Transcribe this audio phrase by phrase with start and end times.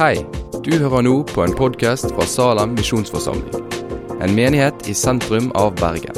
[0.00, 0.14] Hei,
[0.64, 3.66] du hører nå på en podkast fra Salem misjonsforsamling.
[4.24, 6.16] En menighet i sentrum av Bergen.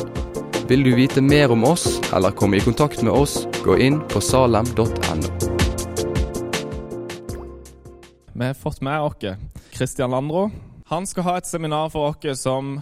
[0.71, 4.23] Vil du vite mer om oss eller komme i kontakt med oss, gå inn på
[4.23, 5.33] salem.no.
[8.31, 9.35] Vi har fått med oss
[9.75, 10.47] Christian Landro.
[10.87, 12.77] Han skal ha et seminar for oss som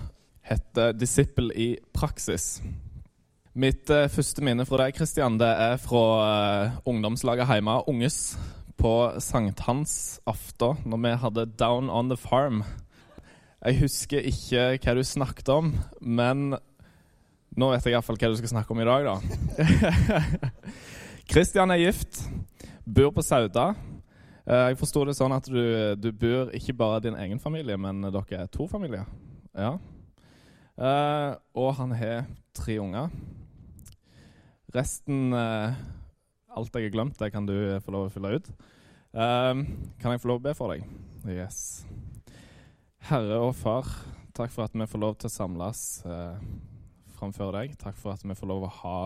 [0.44, 2.60] heter 'Disippel i praksis'.
[3.54, 8.36] Mitt eh, første minne fra deg, Christian, det er fra eh, ungdomslaget hjemme, Unges,
[8.80, 12.64] på sankthansaften, når vi hadde 'Down on the Farm'.
[13.64, 16.54] Jeg husker ikke hva du snakket om, men
[17.56, 19.16] nå vet jeg iallfall hva du skal snakke om i dag, da.
[21.30, 22.22] Christian er gift,
[22.86, 23.74] bor på Sauda.
[24.46, 28.00] Eh, Jeg forsto det sånn at du, du bor ikke bare din egen familie, men
[28.02, 29.04] dere er to familier.
[29.54, 29.76] Ja.
[30.80, 32.24] Eh, og han har
[32.56, 33.10] tre unger.
[34.74, 35.74] Resten eh,
[36.50, 38.48] Alt jeg har glemt, det kan du få lov å fylle ut.
[39.14, 39.62] Um,
[40.02, 40.82] kan jeg få lov å be for deg?
[41.30, 41.84] Yes.
[43.06, 43.86] Herre og Far,
[44.34, 46.38] takk for at vi får lov til å samles uh,
[47.18, 47.76] framfor deg.
[47.78, 48.98] Takk for at vi får lov å ha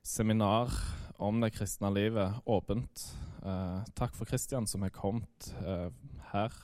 [0.00, 0.72] seminar
[1.20, 3.04] om det kristne livet åpent.
[3.44, 5.88] Uh, takk for Kristian som er kommet uh,
[6.32, 6.54] her.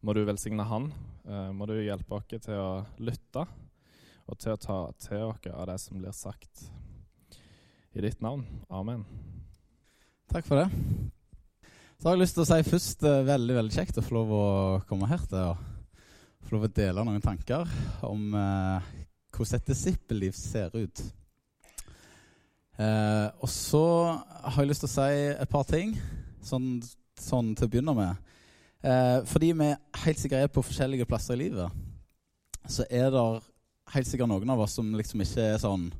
[0.00, 0.88] Må du velsigne han.
[1.28, 3.44] Uh, må du hjelpe oss til å lytte
[4.30, 6.70] og til å ta til oss av det som blir sagt.
[7.90, 8.44] I ditt navn.
[8.70, 9.00] Amen.
[10.30, 10.68] Takk for det.
[11.98, 14.34] Så har jeg lyst til å si først eh, veldig veldig kjekt å få lov
[14.36, 14.44] å
[14.86, 15.64] komme her til og
[16.46, 17.66] få lov å dele noen tanker
[18.06, 18.92] om eh,
[19.34, 21.02] hvordan et disippelliv ser ut.
[22.78, 23.82] Eh, og så
[24.14, 25.96] har jeg lyst til å si et par ting
[26.46, 26.76] sånn,
[27.18, 28.36] sånn til å begynne med.
[28.86, 29.72] Eh, fordi vi
[30.04, 31.74] helt sikkert er på forskjellige plasser i livet,
[32.70, 33.26] så er det
[33.96, 35.90] helt sikkert noen av oss som liksom ikke er sånn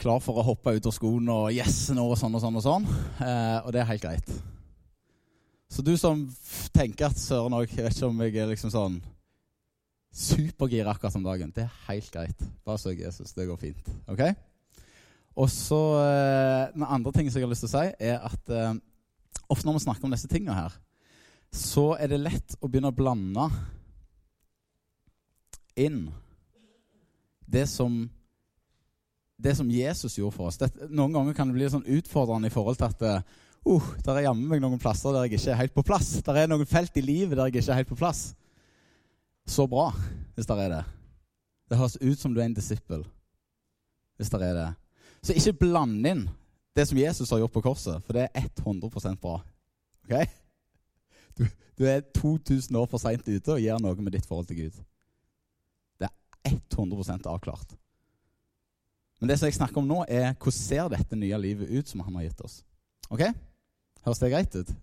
[0.00, 2.64] klar for å hoppe ut av skolen og 'yes, nå' og sånn og sånn og
[2.64, 2.86] sånn.
[3.20, 4.30] Eh, og det er helt greit.
[5.68, 6.22] Så du som
[6.72, 9.02] tenker at søren òg Jeg vet ikke om jeg er liksom sånn
[10.16, 11.52] supergira akkurat om dagen.
[11.52, 12.44] Det er helt greit.
[12.64, 13.32] Bare søk Jesus.
[13.32, 13.90] Det går fint.
[14.08, 14.22] Ok?
[15.36, 18.48] Og så eh, Den andre ting som jeg har lyst til å si, er at
[18.48, 18.74] eh,
[19.48, 20.72] ofte når vi snakker om disse tingene her,
[21.52, 23.50] så er det lett å begynne å blande
[25.76, 26.06] inn
[27.46, 28.06] det som
[29.36, 30.58] det som Jesus gjorde for oss.
[30.60, 33.04] Det, noen ganger kan det bli sånn utfordrende i forhold til at
[33.66, 36.12] uh, der er jammen meg noen plasser der jeg ikke er helt på plass.
[36.24, 38.30] Der er noen felt i livet der jeg ikke er helt på plass.
[39.46, 39.90] Så bra,
[40.34, 40.82] hvis der er det.
[41.70, 43.02] Det høres ut som du er en disippel,
[44.18, 44.68] hvis der er det.
[45.22, 46.26] Så ikke bland inn
[46.76, 49.40] det som Jesus har gjort på korset, for det er 100 bra.
[50.06, 50.28] Ok?
[51.38, 51.46] Du,
[51.78, 54.78] du er 2000 år for seint ute og gjør noe med ditt forhold til Gud.
[55.98, 57.74] Det er 100% avklart.
[59.20, 62.02] Men det som jeg snakker om nå, er hvordan ser dette nye livet ut som
[62.04, 62.58] han har gitt oss.
[63.08, 63.22] Ok?
[64.04, 64.74] Høres det greit ut?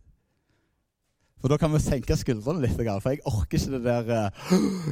[1.43, 2.77] For da kan vi senke skuldrene litt.
[2.77, 4.11] For jeg orker ikke det der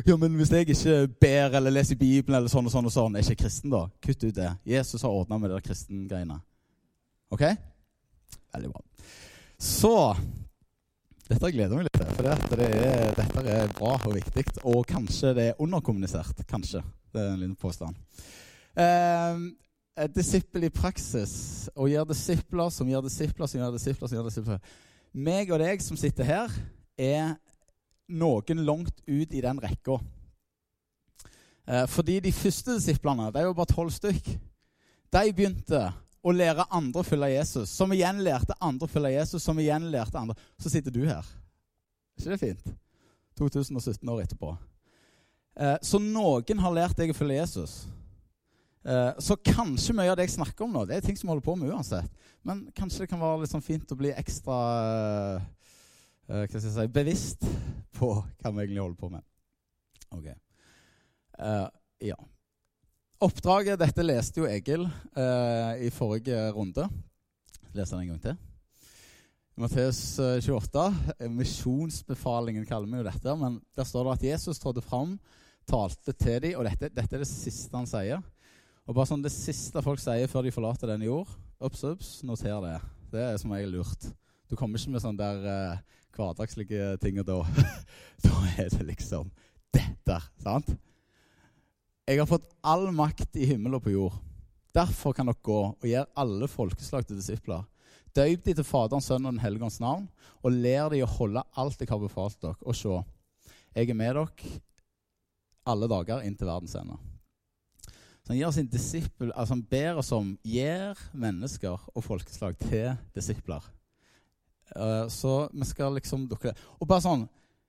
[0.10, 3.16] Ja, men hvis jeg ikke ber eller leser Bibelen eller sånn og sånn og sånn,
[3.16, 3.86] er jeg ikke kristen da?
[4.04, 4.50] Kutt ut det.
[4.68, 6.42] Jesus har ordna med der kristengreiene.
[7.32, 7.46] Ok?
[8.52, 8.84] Veldig bra.
[9.62, 9.96] Så
[11.32, 14.44] Dette gleder meg litt til, for det, det er, dette er bra og viktig.
[14.68, 16.44] Og kanskje det er underkommunisert.
[16.50, 16.84] Kanskje.
[17.16, 17.96] Det er en liten påstand.
[18.76, 24.30] Eh, disippel i praksis og gjør disipler som gjør disipler som gjør disipler som gjør
[24.30, 24.62] disipler.
[25.12, 26.54] Meg og deg som sitter her,
[26.96, 27.36] er
[28.12, 30.00] noen langt ut i den rekka.
[31.68, 34.32] Eh, fordi de første disiplene, det er jo bare tolv stykk,
[35.12, 35.84] de begynte
[36.22, 39.90] å lære andre å følge Jesus, som igjen lærte andre å følge Jesus, som igjen
[39.92, 40.38] lærte andre.
[40.62, 41.26] Så sitter du her.
[42.16, 42.76] Er ikke det fint?
[43.40, 44.52] 2017 år etterpå.
[45.58, 47.82] Eh, så noen har lært deg å følge Jesus.
[48.82, 51.46] Eh, Så kanskje mye av det jeg snakker om nå, det er ting som holder
[51.46, 52.10] på med uansett.
[52.44, 55.50] Men kanskje det kan være litt sånn fint å bli ekstra eh,
[56.30, 57.46] eh, hva skal jeg si, bevisst
[57.98, 59.26] på hva vi egentlig holder på med.
[60.12, 60.32] Ok.
[61.42, 61.68] Uh,
[62.04, 62.18] ja.
[63.24, 66.84] Oppdraget Dette leste jo Egil uh, i forrige runde.
[67.72, 68.40] Leser den en gang til.
[69.62, 73.36] Matteus eh, 28, eh, misjonsbefalingen kaller vi jo dette.
[73.38, 75.18] Men der står det at Jesus trådte fram,
[75.70, 78.24] talte til dem, og dette, dette er det siste han sier.
[78.92, 81.30] Og bare sånn Det siste folk sier før de forlater denne jord
[81.64, 82.78] Ups, ups, noter det.
[83.14, 84.08] Det er som regel lurt.
[84.50, 87.36] Du kommer ikke med sånne der uh, hverdagslige ting, da,
[88.26, 89.30] da er det liksom
[89.70, 90.16] dette.
[90.42, 90.72] Sant?
[92.10, 94.18] Jeg har fått all makt i himmel og på jord.
[94.74, 97.62] Derfor kan dere gå og gjøre alle folkeslag til disipler.
[98.18, 100.10] Døyp de til Faderens, Sønnen og Den hellige ånds navn,
[100.42, 102.58] og lær de å holde alt jeg har befalt dere.
[102.66, 102.98] Og se,
[103.78, 104.58] jeg er med dere
[105.70, 106.98] alle dager inntil verdens ende.
[108.32, 113.66] Han gir sin disippel, altså han ber oss om gjør mennesker og folkeslag til disipler.
[114.72, 116.62] Uh, så vi skal liksom dukke det.
[116.80, 117.26] Og bare sånn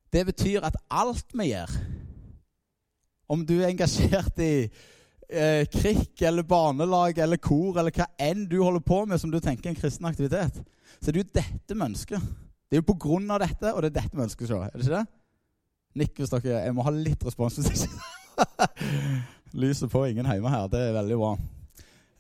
[0.07, 1.73] Det betyr at alt vi gjør
[3.35, 8.61] Om du er engasjert i uh, krikk eller barnelag eller kor eller hva enn du
[8.63, 10.63] holder på med som du tenker er en kristen aktivitet,
[11.01, 12.23] så er det jo dette vi ønsker.
[12.71, 14.63] Det er jo på grunn av dette, og det er dette vi ønsker å.
[14.69, 15.05] Er det ikke det?
[16.05, 17.59] Nikk hvis dere Jeg må ha litt respons.
[17.67, 19.33] hvis ikke.
[19.53, 20.69] Lyset på, ingen hjemme her.
[20.73, 21.33] Det er veldig bra.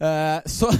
[0.02, 0.70] Eh, så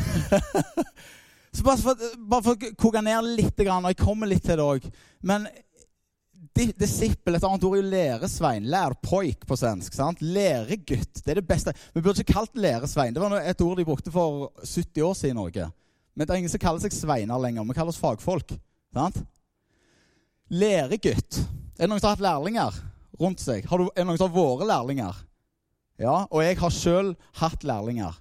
[1.53, 4.65] Så bare for, bare for å koke ned litt, og jeg kommer litt til det
[4.65, 4.87] òg
[5.29, 5.45] Men
[6.53, 8.67] disippel, et annet ord er jo læresvein.
[8.69, 9.95] Lærpoik på svensk.
[9.97, 10.21] sant?
[10.21, 11.23] Læregutt.
[11.25, 11.73] Det er det beste.
[11.95, 13.15] Vi burde ikke kalt læresvein.
[13.15, 15.69] Det var et ord de brukte for 70 år siden i Norge.
[16.15, 17.65] Men det er ingen som kaller seg sveiner lenger.
[17.65, 18.53] Vi kaller oss fagfolk.
[18.93, 19.23] sant?
[20.53, 21.41] Læregutt.
[21.79, 22.81] Er det noen som har hatt lærlinger
[23.21, 23.65] rundt seg?
[23.65, 25.23] Du, er det noen som har vært lærlinger?
[26.03, 28.17] Ja, og jeg har sjøl hatt lærlinger.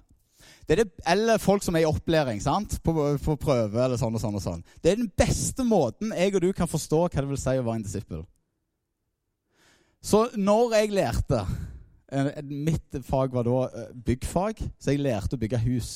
[0.68, 2.78] Det det, eller folk som er i opplæring sant?
[2.84, 3.80] På, på, prøve.
[3.82, 4.62] eller sånn og sånn og sånn.
[4.80, 7.64] Det er den beste måten jeg og du kan forstå hva det vil si å
[7.66, 8.22] være en disippel.
[10.02, 11.42] Så når jeg lærte
[12.10, 15.90] eh, Mitt fag var da eh, byggfag, så jeg lærte å bygge hus.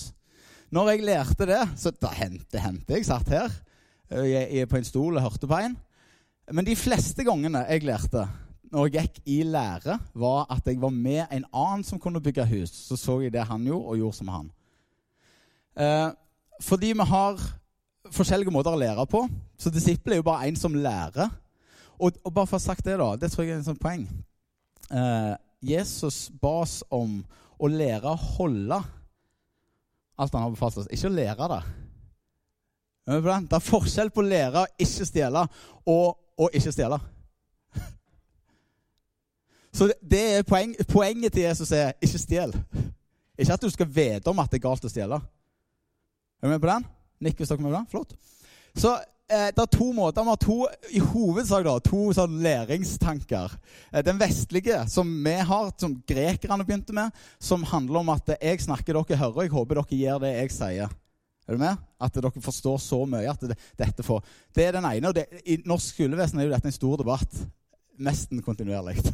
[0.74, 3.48] Når jeg lærte det, så da hendte, hendte jeg satt her
[4.10, 5.78] eh, jeg, jeg på en stol og hørte på en.
[6.54, 8.26] Men de fleste gangene jeg lærte,
[8.72, 12.46] når jeg gikk i lære, var at jeg var med en annen som kunne bygge
[12.50, 12.72] hus.
[12.88, 14.50] Så så jeg det han gjorde, og gjorde som han.
[15.76, 16.10] Eh,
[16.62, 17.40] fordi vi har
[18.12, 19.26] forskjellige måter å lære på.
[19.58, 21.30] Så disippel er jo bare en som lærer.
[21.96, 23.80] Og, og, bare for å ha sagt det, da, det tror jeg er en sånn
[23.80, 24.04] poeng.
[24.90, 25.34] Eh,
[25.64, 27.22] Jesus ba oss om
[27.56, 28.82] å lære å holde
[30.16, 31.62] alt han har befalt oss, ikke å lære det.
[33.06, 35.44] Det er forskjell på å lære å ikke stjele
[35.86, 36.98] og å ikke stjele.
[39.76, 42.54] Så det er poeng, Poenget til Jesus er ikke stjel.
[43.36, 45.18] Ikke at du skal vite om at det er galt å stjele.
[46.40, 46.86] Er du med på den?
[47.26, 47.90] Nikk hvis dere er med på den.
[47.90, 48.14] Flott.
[48.76, 50.24] Så eh, det er to måter.
[50.24, 50.56] Vi har to,
[50.96, 53.56] i hovedsak da, to sånn læringstanker.
[53.90, 58.62] Eh, den vestlige, som vi har, som grekerne begynte med, som handler om at jeg
[58.64, 60.94] snakker, dere hører, jeg håper dere gjør det jeg sier.
[61.46, 61.84] Er du med?
[62.00, 64.24] At dere forstår så mye at det, dette får
[64.56, 65.12] Det er den ene.
[65.12, 67.44] og det, I norsk skolevesen er jo dette en stor debatt.
[68.00, 69.04] Nesten kontinuerlig.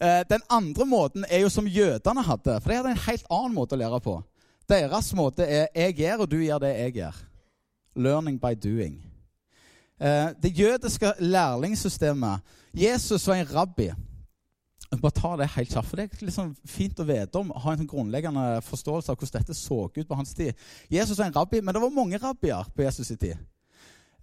[0.00, 2.60] Eh, den andre måten er jo som jødene hadde.
[2.60, 4.18] For de hadde en helt annen måte å lære på.
[4.68, 7.22] Deres måte er 'jeg gjør, og du gjør det jeg gjør'.
[7.96, 9.02] Learning by doing.
[10.00, 12.40] Eh, det jødiske lærlingssystemet
[12.74, 13.92] Jesus var en rabbi.
[15.00, 17.78] Bare ta det helt kjapt, for Det er liksom fint å vite om, ha en
[17.78, 20.54] sånn grunnleggende forståelse av hvordan dette så ut på hans tid.
[20.90, 23.36] Jesus var en rabbi, men det var mange rabbier på Jesus' tid.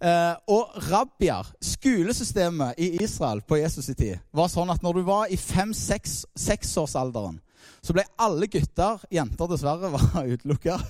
[0.02, 5.02] Eh, og rabbier, skolesystemet i Israel på Jesus' i tid, var sånn at når du
[5.06, 7.36] var i fem-seksårsalderen,
[7.82, 10.80] så ble alle gutter Jenter dessverre var utelukka.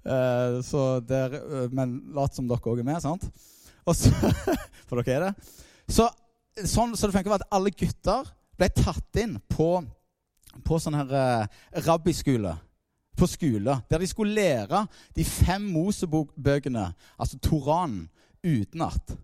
[0.00, 3.24] Uh, uh, men lat som dere òg er med, sant?
[3.88, 4.12] Så,
[4.88, 5.32] for dere er det.
[5.88, 6.10] Så,
[6.60, 8.28] sånn så det funker at alle gutter
[8.60, 9.72] ble tatt inn på,
[10.66, 12.52] på sånn her eh, rabbiskole.
[13.16, 14.84] På skole, der de skulle lære
[15.16, 16.90] de fem Mosebok-bøkene,
[17.20, 18.04] altså Toranen,
[18.44, 19.16] utenat.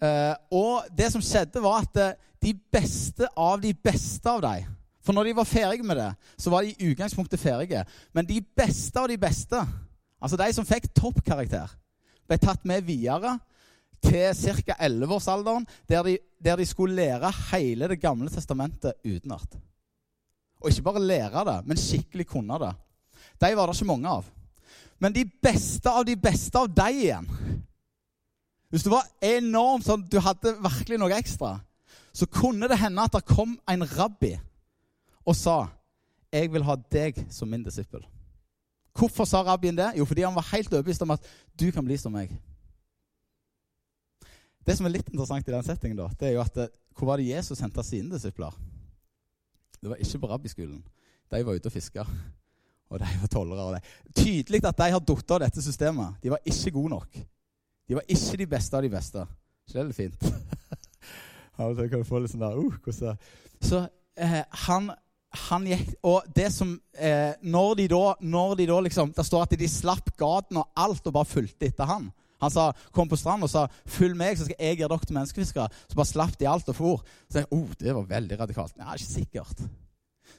[0.00, 4.68] Uh, og det som skjedde, var at de beste av de beste av dem
[5.04, 7.84] for når de var ferdige med det, så var de i utgangspunktet ferdige.
[8.12, 9.60] Men de beste av de beste,
[10.20, 11.72] altså de som fikk toppkarakter,
[12.28, 13.38] ble tatt med videre
[14.04, 14.76] til ca.
[14.76, 19.56] 11-årsalderen, der, de, der de skulle lære hele Det gamle testamentet utenat.
[20.60, 22.74] Og ikke bare lære det, men skikkelig kunne det.
[23.40, 24.28] De var det ikke mange av.
[25.00, 27.28] Men de beste av de beste av de igjen
[28.70, 31.56] Hvis du var enormt sånn, du hadde virkelig noe ekstra,
[32.14, 34.36] så kunne det hende at det kom en rabbi
[35.26, 35.68] og sa
[36.32, 38.06] 'Jeg vil ha deg som min disippel'.
[38.94, 39.92] Hvorfor sa rabbien det?
[39.98, 41.22] Jo, fordi han var helt overbevist om at
[41.58, 42.30] du kan bli som meg.
[44.66, 47.06] Det som er litt interessant i den settingen, da, det er jo at eh, hvor
[47.06, 48.54] var det Jesus henta sine disipler?
[49.80, 50.84] Det var ikke på rabbiskolen.
[51.30, 52.04] De var ute og fiska.
[52.90, 53.80] Og de var tollere.
[54.14, 56.18] Tydelig at de har falt av dette systemet.
[56.22, 57.20] De var ikke gode nok.
[57.90, 59.22] De var ikke de beste av de beste.
[59.66, 60.26] Så det er litt fint?
[61.58, 63.16] Av og til kan du få litt sånn der uh, hvordan
[63.66, 63.80] Så
[64.14, 64.92] eh, han
[65.46, 69.44] han gikk, og det som, eh, når de da, når de da liksom, Det står
[69.44, 72.08] at de slapp gaten og alt og bare fulgte etter han.
[72.42, 75.16] Han sa, kom på stranden og sa 'følg meg, så skal jeg gjøre dere til
[75.16, 75.70] menneskefiskere'.
[75.86, 77.04] Så bare slapp de alt og for.
[77.30, 78.76] Så jeg, oh, Det var veldig radikalt.
[78.78, 79.62] Nei, ikke sikkert.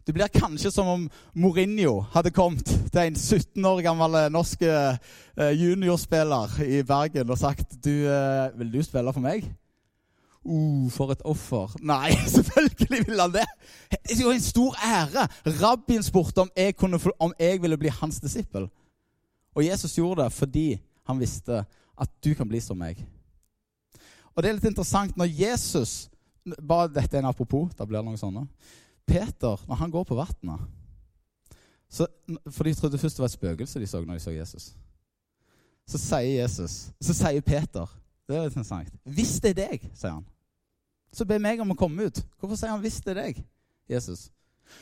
[0.06, 4.64] Det blir kanskje som om Mourinho hadde kommet til en 17 år gammel eh, norsk
[4.66, 9.50] eh, juniorspiller i Bergen og sagt du, eh, 'Vil du spille for meg?'
[10.44, 11.70] Uh, for et offer.
[11.86, 13.46] Nei, selvfølgelig vil han det!
[13.92, 15.28] Det er jo en stor ære.
[15.62, 18.66] Rabbien spurte om jeg, kunne, om jeg ville bli hans disippel.
[19.56, 21.62] Og Jesus gjorde det fordi han visste
[22.02, 23.06] at du kan bli som meg.
[24.34, 26.10] Og det er litt interessant når Jesus
[26.58, 27.70] bare Dette er en apropos.
[27.78, 28.48] da blir det noen sånne.
[29.08, 30.68] Peter, når han går på vannet
[31.92, 34.72] For de trodde først det var et spøkelse de så når de så Jesus.
[35.88, 38.94] Så sier Jesus, så sier Peter Det er interessant.
[39.04, 40.26] 'Hvis det er deg', sier han.
[41.12, 42.22] Så be meg om å komme ut.
[42.40, 43.44] Hvorfor sier han 'hvis det er deg',
[43.90, 44.32] Jesus?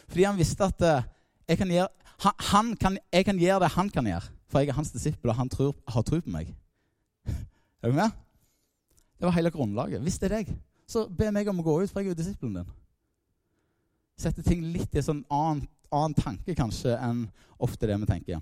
[0.08, 1.04] Fordi han visste at eh,
[1.48, 1.88] jeg kan gjøre,
[2.52, 4.30] han kan, jeg kan gjøre det han kan gjøre.
[4.50, 6.56] For jeg er hans disippel, og han tror, har tro på meg.
[7.82, 8.12] Er du med?
[9.20, 10.02] Det var hele grunnlaget.
[10.02, 10.54] Hvis det er deg,
[10.88, 12.72] så be meg om å gå ut, for jeg er jo disippelen din.
[14.20, 15.64] Sette ting litt i en sånn annen,
[15.96, 17.28] annen tanke kanskje enn
[17.60, 18.42] ofte det vi tenker.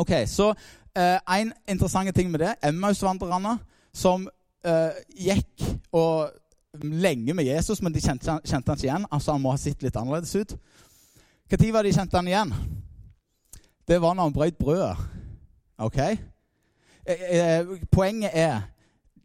[0.00, 0.50] Ok, Så
[0.96, 3.58] eh, en interessant ting med det Emmaus-vandrerne
[3.94, 4.26] som
[4.66, 6.32] eh, gikk og
[6.82, 9.06] lenge med Jesus, men de kjente, kjente han ikke igjen.
[9.10, 10.56] Altså Han må ha sett litt annerledes ut.
[11.52, 12.54] Når var de kjente han igjen?
[13.86, 14.96] Det var når han brøt brødet.
[15.78, 15.98] Ok?
[17.06, 18.62] Eh, eh, poenget er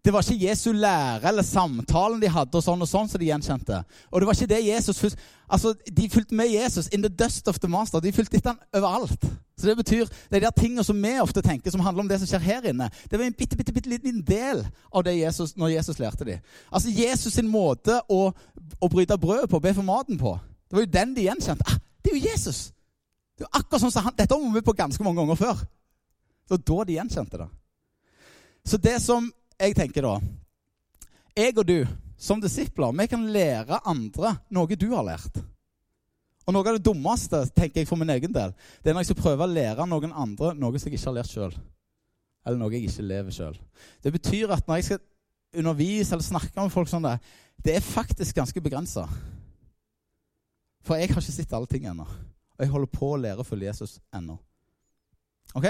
[0.06, 3.28] det var ikke Jesu lære eller samtalen de hadde, og sånn og sånn som de
[3.28, 3.82] gjenkjente.
[4.12, 5.20] Og det var ikke det Jesus fulgte.
[5.50, 8.00] altså, De fulgte med Jesus in the dust of the master.
[8.00, 9.26] De fulgte etter han overalt.
[9.60, 12.20] Så Det betyr, det er de tingene som vi ofte tenker, som handler om det
[12.20, 12.90] som skjer her inne.
[13.12, 16.40] Det var en bitte, bitte, bitte liten del av det Jesus, når Jesus lærte dem.
[16.72, 18.32] Altså Jesus sin måte å,
[18.80, 20.38] å bryte brødet på, be for maten på,
[20.70, 21.66] det var jo den de gjenkjente.
[21.68, 22.70] Ah, det er jo Jesus!
[23.36, 25.60] Det er akkurat sånn som han, Dette har vi på ganske mange ganger før.
[26.44, 27.50] Det var da de gjenkjente det.
[28.68, 29.30] Så det som
[29.60, 30.18] jeg tenker da
[31.36, 31.80] Jeg og du
[32.20, 35.40] som disipler vi kan lære andre noe du har lært.
[36.48, 39.12] Og Noe av det dummeste tenker jeg for min egen del, det er når jeg
[39.12, 41.54] skal prøve å lære noen andre noe som jeg ikke har lært sjøl.
[42.42, 43.60] Eller noe jeg ikke lever sjøl.
[44.02, 45.04] Det betyr at når jeg skal
[45.62, 47.20] undervise eller snakke med folk sånn det,
[47.62, 49.06] det er faktisk ganske begrensa.
[50.88, 52.08] For jeg har ikke sett alle ting ennå.
[52.58, 54.40] Og jeg holder på å lære å følge Jesus ennå.
[55.54, 55.70] Ok?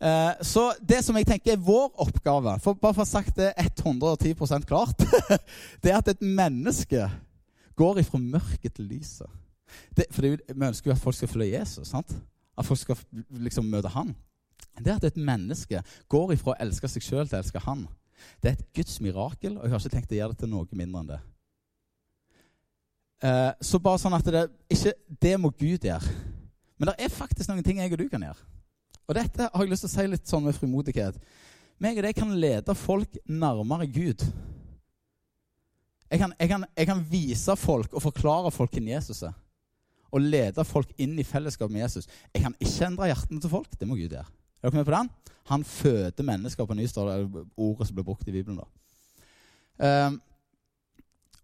[0.00, 3.38] Eh, så det som jeg tenker er vår oppgave, for bare for å ha sagt
[3.38, 5.04] det 110% klart,
[5.82, 7.08] det er at et menneske
[7.76, 9.30] går ifra mørket til lyset.
[9.96, 11.88] Det, for vi ønsker jo at folk skal følge Jesus.
[11.88, 12.12] sant?
[12.56, 13.00] At folk skal
[13.42, 14.14] liksom møte han.
[14.76, 15.80] Det at et menneske
[16.12, 17.86] går ifra å elske seg sjøl til å elske han,
[18.40, 20.78] det er et Guds mirakel, og jeg har ikke tenkt å gjøre det til noe
[20.78, 21.18] mindre enn det.
[23.24, 24.92] Uh, så bare sånn at det, ikke,
[25.24, 26.16] det må Gud gjøre.
[26.76, 28.55] Men det er faktisk noen ting jeg og du kan gjøre.
[29.06, 31.18] Og dette har jeg lyst til å si litt sånn med frimodighet.
[31.82, 34.24] Meg og deg kan lede folk nærmere Gud.
[36.10, 39.34] Jeg kan, jeg, kan, jeg kan, vise folk og forklare folk hvem Jesus er.
[40.14, 42.06] Og lede folk inn i fellesskap med Jesus.
[42.32, 43.78] Jeg kan ikke endre hjertene til folk.
[43.78, 44.26] Det må Gud gjøre.
[44.62, 45.10] Er dere med på den?
[45.46, 48.58] Han føder mennesker på ny, står det ordet som ble brukt i Bibelen.
[48.58, 48.66] da.
[49.76, 50.20] Um,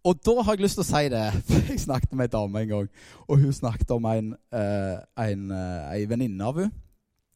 [0.03, 1.27] og da har jeg lyst til å si det.
[1.69, 2.89] Jeg snakket med ei dame en gang,
[3.27, 5.45] og hun snakket om en, uh, en
[6.09, 6.82] venninne av henne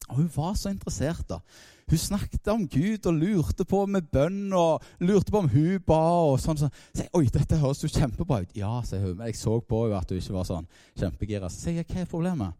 [0.08, 1.28] og hun var så interessert.
[1.28, 1.40] da.
[1.88, 6.00] Hun snakket om Gud og lurte på med bønn og lurte på om hun ba.
[6.28, 6.58] og sånn.
[6.58, 9.16] Så sier jeg, 'Oi, dette høres jo kjempebra ut.' 'Ja', sier hun.
[9.16, 11.48] Men jeg så på henne at hun ikke var sånn kjempegira.
[11.48, 12.54] Så sier jeg, 'Hva er problemet?'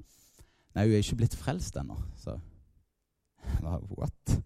[0.74, 2.38] 'Nei, hun er ikke blitt frelst ennå.' Så
[3.62, 4.40] What?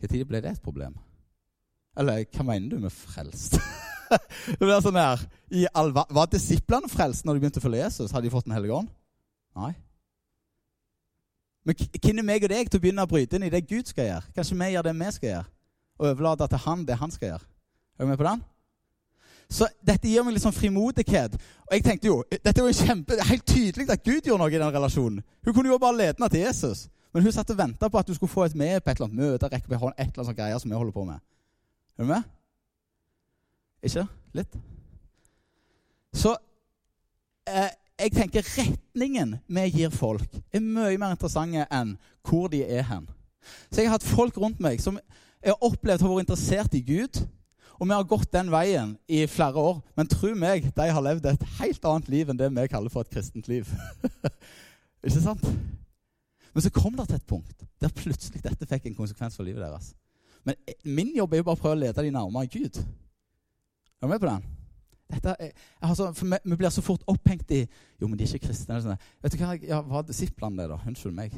[0.00, 0.94] Når ble det et problem?
[1.98, 3.58] Eller hva mener du med frelst?
[4.58, 5.22] det blir sånn her,
[6.10, 8.12] Var disiplene frelst når de begynte å følge Jesus?
[8.12, 8.88] Hadde de fått Den hellige ånd?
[9.58, 9.74] Nei.
[11.64, 13.90] Men hvem er meg og deg til å begynne å bryte inn i det Gud
[13.90, 14.32] skal gjøre?
[14.36, 15.48] Kanskje vi gjør det vi skal gjøre,
[15.98, 17.50] og overlater til han det han skal gjøre.
[17.98, 18.46] Er du med på den?
[19.50, 21.34] Så dette gir meg litt sånn frimodighet.
[21.66, 24.60] Og jeg tenkte jo, dette var jo kjempe, helt tydelig at Gud gjorde noe i
[24.62, 25.24] den relasjonen.
[25.44, 26.86] Hun kunne jo bare lede til Jesus.
[27.10, 29.08] Men hun satt og venta på at du skulle få et med på et eller
[29.08, 29.48] annet møte.
[29.50, 31.18] rekke på hånd, et eller annet sånt greier som vi holder på med.
[31.98, 32.28] Er du med?
[33.82, 34.06] Ikke?
[34.38, 34.54] Litt?
[36.14, 36.36] Så
[37.48, 42.86] eh, jeg tenker retningen vi gir folk, er mye mer interessante enn hvor de er
[42.88, 43.08] hen.
[43.70, 44.98] Så jeg har hatt folk rundt meg som
[45.40, 47.22] jeg har opplevd har vært interessert i Gud.
[47.80, 49.78] Og vi har gått den veien i flere år.
[49.96, 53.06] Men tro meg, de har levd et helt annet liv enn det vi kaller for
[53.06, 53.68] et kristent liv.
[55.06, 55.46] Ikke sant?
[56.52, 59.64] Men så kom det til et punkt der plutselig dette fikk en konsekvens for livet
[59.64, 59.94] deres.
[60.44, 62.76] Men min jobb er jo bare å prøve å lede dem nærmere Gud.
[62.76, 64.59] Er du med på den?
[65.10, 65.50] Er,
[65.82, 67.64] altså, vi, vi, blir så fort opphengt i
[68.00, 68.78] Jo, men de er ikke kristne.
[68.82, 69.00] Sånn.
[69.22, 70.78] Vet du hva, ja, Hva er disiplene det, da?
[70.86, 71.34] Unnskyld meg.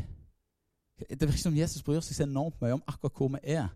[1.09, 3.71] Det virker som Jesus bryr seg så enormt mye om akkurat hvor vi er,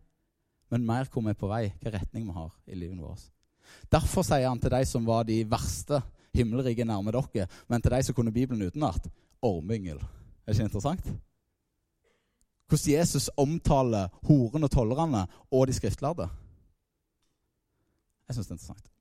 [0.71, 3.25] men mer hvor vi er på vei, hvilken retning vi har i livet vårt.
[3.91, 5.99] Derfor sier han til de som var de verste
[6.37, 9.09] himmelrike nærme dere, men til de som kunne Bibelen utenat,
[9.43, 9.99] ormyngel.
[9.99, 11.09] Er det ikke interessant?
[12.67, 16.29] Hvordan Jesus omtaler horene og tollerne og de skriftlærde.
[18.26, 18.96] Jeg syns det er interessant.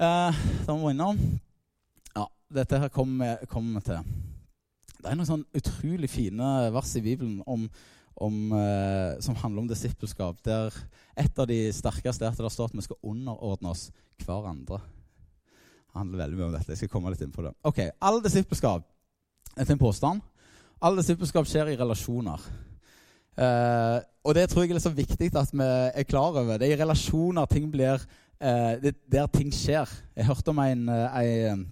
[0.00, 0.32] Uh,
[0.64, 1.18] må vi innom
[2.14, 4.06] Ja, dette her kommer vi til.
[4.96, 7.66] Det er noen sånn utrolig fine vers i Bibelen om,
[8.20, 10.40] om, eh, som handler om disippelskap.
[10.44, 10.72] Der
[11.20, 13.86] et av de sterkeste er at det står at vi skal underordne oss
[14.24, 14.80] hverandre.
[14.80, 16.72] Det handler veldig mye om dette.
[16.72, 17.52] Jeg skal komme litt inn på det.
[17.68, 18.84] Ok, All disippelskap
[19.56, 20.24] er til en påstand.
[20.80, 22.48] All disippelskap skjer i relasjoner.
[23.40, 26.56] Eh, og det tror jeg er så viktig at vi er klar over.
[26.56, 29.90] Det er i relasjoner ting blir eh, det, Der ting skjer.
[30.16, 31.20] Jeg hørte om en, eh,
[31.52, 31.66] en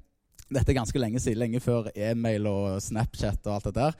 [0.49, 3.97] Dette er ganske lenge siden, lenge før e-mail og Snapchat og alt det der.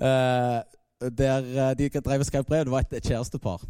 [0.00, 2.64] Eh, der eh, de drev og skrev brev.
[2.64, 3.64] Det var et kjærestepar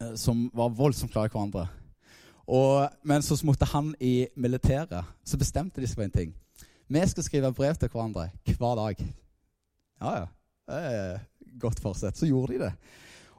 [0.00, 1.66] eh, som var voldsomt glad i hverandre.
[2.48, 5.04] Og, men så måtte han i militæret.
[5.24, 6.34] Så bestemte de seg for en ting.
[6.88, 9.02] Vi skal skrive brev til hverandre hver dag.
[10.00, 11.18] Ja, ja.
[11.60, 12.16] Godt forsett.
[12.16, 12.72] Så gjorde de det.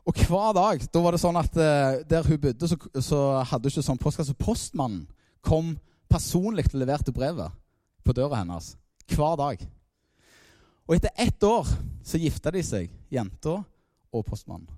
[0.09, 3.67] Og hver dag da var det sånn at uh, der hun bodde, så, så hadde
[3.67, 4.33] hun ikke sånn postkasse.
[4.33, 5.03] Postmannen
[5.45, 5.75] kom
[6.09, 7.53] personlig og leverte brevet
[8.01, 8.73] på døra hennes
[9.13, 9.61] hver dag.
[10.89, 11.69] Og etter ett år
[12.05, 13.59] så gifta de seg, jenta
[14.09, 14.69] og postmannen.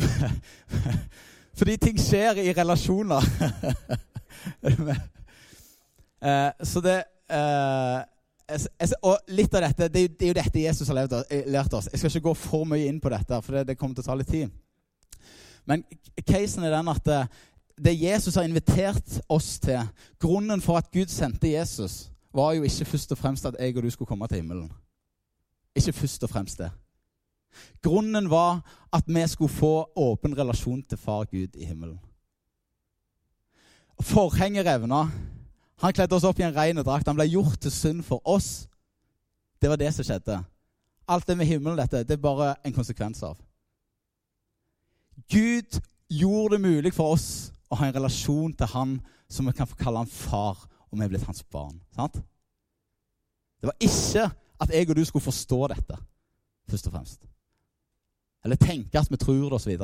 [1.58, 3.26] Fordi ting skjer i relasjoner.
[6.26, 6.98] eh, så det
[7.30, 7.98] eh,
[9.02, 11.88] Og litt av dette det er, jo, det jo dette Jesus har lært oss.
[11.92, 14.16] Jeg skal ikke gå for mye inn på dette, for det, kommer til å ta
[14.18, 14.50] litt tid.
[15.68, 15.84] Men
[16.26, 17.40] casen er den at eh,
[17.80, 19.80] det Jesus har invitert oss til
[20.20, 23.84] Grunnen for at Gud sendte Jesus, var jo ikke først og fremst at jeg og
[23.84, 24.68] du skulle komme til himmelen.
[25.76, 26.70] Ikke først og fremst det.
[27.82, 28.60] Grunnen var
[28.92, 31.98] at vi skulle få åpen relasjon til far Gud i himmelen.
[34.00, 35.08] Forhenget revna.
[35.80, 37.08] Han kledde oss opp i en ren drakt.
[37.08, 38.66] Han ble gjort til synd for oss.
[39.60, 40.36] Det var det som skjedde.
[41.10, 43.38] Alt det med himmelen dette, det er bare en konsekvens av.
[45.30, 48.98] Gud gjorde det mulig for oss å ha en relasjon til han
[49.30, 50.58] som vi kan få kalle han far,
[50.90, 51.78] og vi er blitt hans barn.
[51.94, 52.18] Sant?
[53.60, 54.26] Det var ikke
[54.60, 55.98] at jeg og du skulle forstå dette,
[56.68, 57.26] først og fremst.
[58.44, 59.76] Eller tenke at vi tror det, osv.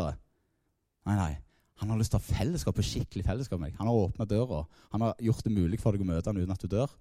[1.07, 1.35] Nei, nei.
[1.81, 3.81] Han har lyst til å ha fellesskap, skikkelig fellesskap med deg.
[3.81, 4.63] Han har åpna døra.
[4.95, 6.93] Han har gjort det mulig for deg å møte han uten at du dør.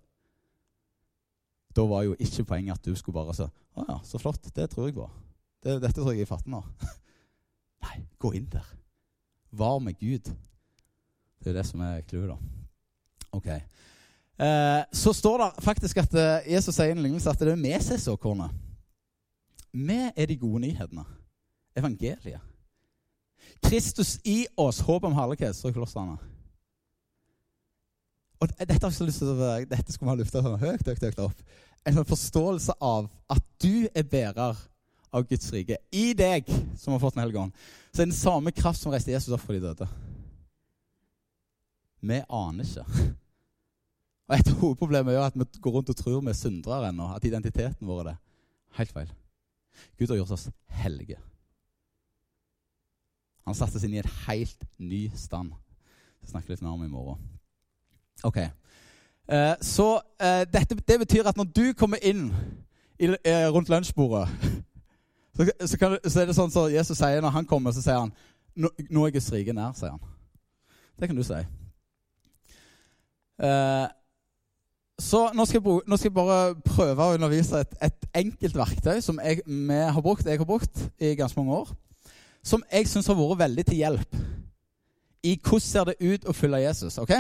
[1.76, 4.54] Da var jo ikke poenget at du skulle bare si 'Å ja, så flott.
[4.56, 5.10] Det tror jeg på.
[5.64, 6.64] Det, dette tror jeg jeg fatter nå.'
[7.86, 8.66] Nei, gå inn der.
[9.52, 10.32] Var med Gud.
[11.44, 12.38] Det er det som er clouet, da.
[13.32, 13.48] Ok.
[13.48, 17.76] Eh, så står det faktisk at eh, Jesus sier en lignelse at det er vi
[17.84, 18.52] som er såkornet.
[19.72, 21.06] Vi er de gode nyhetene.
[21.76, 22.55] Evangeliet.
[23.66, 26.18] Kristus i oss, håp om herlighet, står i Kolossene.
[28.42, 30.86] Og dette har jeg så lyst til å, dette skulle vi ha lufta sånn høyt,
[30.86, 31.44] høyt, høyt opp.
[31.86, 34.60] En sånn forståelse av at du er bærer
[35.16, 35.78] av Guds rike.
[35.96, 37.54] I deg, som har fått Den hellige ånd,
[37.92, 39.88] så er det den samme kraft som reiste Jesus opp for de døde.
[42.06, 42.86] Vi aner ikke.
[44.26, 47.08] Og Et hovedproblem er jo at vi går rundt og tror vi er syndere ennå.
[47.16, 48.18] At identiteten vår er det.
[48.80, 49.14] Helt feil.
[50.00, 50.50] Gud har gjort oss
[50.82, 51.22] hellige.
[53.46, 55.54] Han satte seg inn i et helt ny stand.
[56.24, 57.20] Jeg snakker litt mer om i morgen.
[58.26, 58.38] Ok.
[59.30, 59.90] Eh, så
[60.22, 62.32] eh, dette, det betyr at når du kommer inn
[63.00, 64.30] i, eh, rundt lunsjbordet,
[65.36, 68.02] så, så, kan, så, er det sånn som Jesus sier når han kommer, så sier
[68.02, 68.14] han
[68.56, 70.02] nå, nå er Guds rike nær, sier han.
[70.96, 71.42] Det kan du si.
[73.44, 73.88] Eh,
[74.96, 79.02] så nå skal, jeg, nå skal, jeg, bare prøve å undervise et, et enkelt verktøy
[79.04, 81.74] som jeg, har brukt, jeg har brukt i ganske mange år.
[82.46, 84.22] Som jeg syns har vært veldig til hjelp
[85.26, 87.00] i hvordan ser det ut å følge Jesus.
[87.02, 87.12] ok?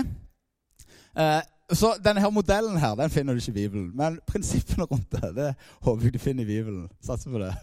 [1.17, 1.41] Eh,
[1.73, 3.89] så denne her modellen her, den finner du ikke i Bibelen.
[3.97, 6.87] Men prinsippene rundt det det håper jeg du finner i Bibelen.
[7.01, 7.53] Satser på det.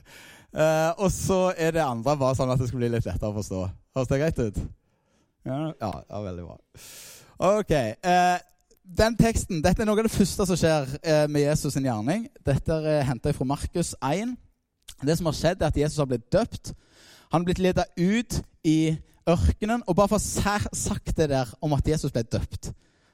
[0.52, 3.36] Eh, og så er det andre bare sånn at det skal bli litt lettere å
[3.38, 3.60] forstå.
[3.94, 4.62] Høres det greit ut?
[5.46, 6.58] Ja, ja, ja veldig bra.
[7.42, 7.72] Ok.
[7.72, 8.38] Eh,
[8.82, 12.26] den teksten, Dette er noe av det første som skjer eh, med Jesus' sin gjerning.
[12.44, 14.34] Dette er henta fra Markus 1.
[15.02, 16.74] Det som har skjedd, er at Jesus har blitt døpt.
[17.32, 18.92] Han har blitt ledet ut i
[19.28, 19.82] ørkenen.
[19.86, 22.72] Og bare for å ha sagt det der om at Jesus ble døpt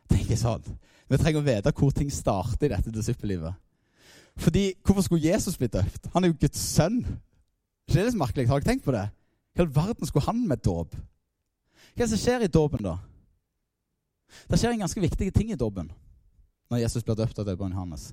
[0.09, 0.65] tenker sånn,
[1.09, 3.55] Vi trenger å vite hvor ting starter i dette disippellivet.
[4.37, 6.11] Fordi, Hvorfor skulle Jesus bli døpt?
[6.13, 6.99] Han er jo Guds sønn.
[7.89, 8.49] Ikke det så merkelig?
[8.49, 9.07] Har dere tenkt på det?
[9.57, 10.93] Hva i verden skulle han med dåp?
[10.93, 12.99] Hva er det som skjer i dåpen, da?
[14.51, 15.89] Det skjer en ganske viktig ting i dåpen
[16.69, 18.11] når Jesus blir døpt av døperen Johannes.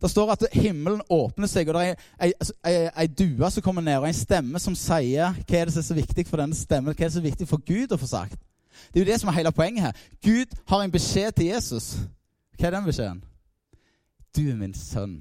[0.00, 3.98] Det står at himmelen åpner seg, og det er ei, ei due som kommer ned,
[4.00, 6.94] og en stemme som sier hva er det som er så viktig for denne stemmen,
[6.94, 8.38] hva er det som er viktig for Gud å få sagt.
[8.88, 10.06] Det er jo det som er hele poenget her.
[10.24, 11.90] Gud har en beskjed til Jesus.
[12.56, 13.20] Hva er den beskjeden?
[14.36, 15.20] Du er min sønn.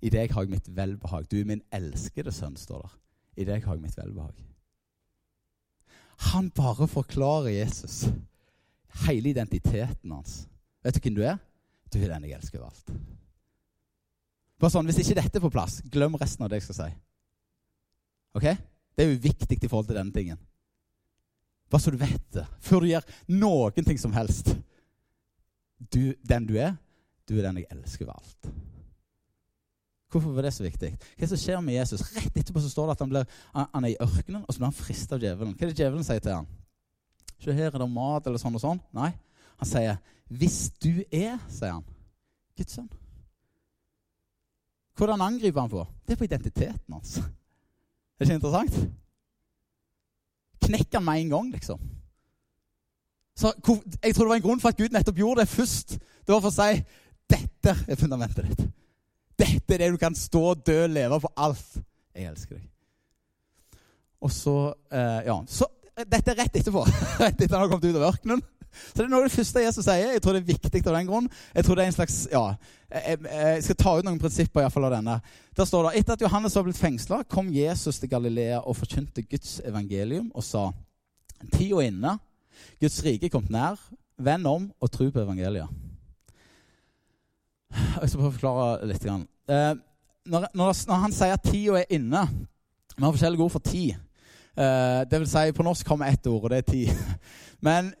[0.00, 1.26] I deg har jeg mitt velbehag.
[1.28, 2.96] Du er min elskede sønn, står der.
[3.36, 4.46] I deg har jeg mitt velbehag.
[6.32, 8.06] Han bare forklarer Jesus
[9.06, 10.46] hele identiteten hans.
[10.84, 11.38] Vet du hvem du er?
[11.90, 12.92] Du er den jeg elsker overalt.
[14.60, 16.90] Bare sånn, Hvis ikke dette er på plass, glem resten av det jeg skal si.
[18.36, 18.46] Ok?
[18.94, 20.38] Det er jo viktig i forhold til denne tingen.
[21.70, 24.52] Bare så du vet det, før du gjør noen ting som helst.
[25.80, 26.74] Du, den du er,
[27.30, 28.50] du er den jeg elsker over alt.
[30.10, 30.90] Hvorfor var det så viktig?
[31.16, 32.02] Hva som skjer med Jesus?
[32.16, 34.66] Rett etterpå så står det at han, blir, han er i ørkenen, og så blir
[34.72, 35.54] han frista av djevelen.
[35.54, 36.48] Hva er det djevelen sier til han?
[37.40, 38.82] Se, her er det mat, eller sånn og sånn.
[38.96, 39.12] Nei.
[39.60, 39.96] Han sier,
[40.30, 41.84] 'Hvis du er', sier han,
[42.56, 42.90] 'Guds sønn'.
[44.96, 45.86] Hvordan angriper han på?
[46.06, 47.16] Det er på identiteten hans.
[47.16, 48.90] Er det ikke interessant?
[50.60, 51.80] Knekker han med en gang, liksom.
[53.36, 53.52] Så
[54.02, 55.88] Jeg tror det var en grunn for at Gud nettopp gjorde det først.
[56.26, 56.84] Det var for å si
[57.30, 58.66] dette er fundamentet ditt.
[59.38, 61.80] Dette er det du kan stå, dø, leve på alt.
[62.14, 62.66] Jeg elsker deg.
[64.20, 65.40] Og så eh, Ja.
[65.46, 66.84] Så dette er rett etterpå.
[67.24, 68.42] rett etter han har kommet ut av ørkenen.
[68.72, 70.12] Så det er noe av det første Jesus sier.
[70.14, 71.26] Jeg tror det er viktig av den grunn.
[71.54, 72.44] Jeg tror det er en slags, ja,
[72.90, 75.18] jeg, jeg skal ta ut noen prinsipper i hvert fall av denne.
[75.58, 79.26] Der står det, Etter at Johannes var blitt fengsla, kom Jesus til Galilea og forkynte
[79.26, 80.70] Guds evangelium og sa
[81.50, 82.18] Tida inne.
[82.80, 83.80] Guds rike er kommet nær.
[84.20, 85.68] Vend om og tro på evangeliet.
[87.70, 89.06] Jeg skal prøve å forklare litt.
[89.06, 89.72] Eh,
[90.30, 92.24] når, han sier at tida er inne
[92.96, 93.94] Vi har forskjellige ord for tid.
[94.58, 96.90] Eh, det vil si, På norsk kommer ett ord, og det er tid.
[97.66, 97.92] Men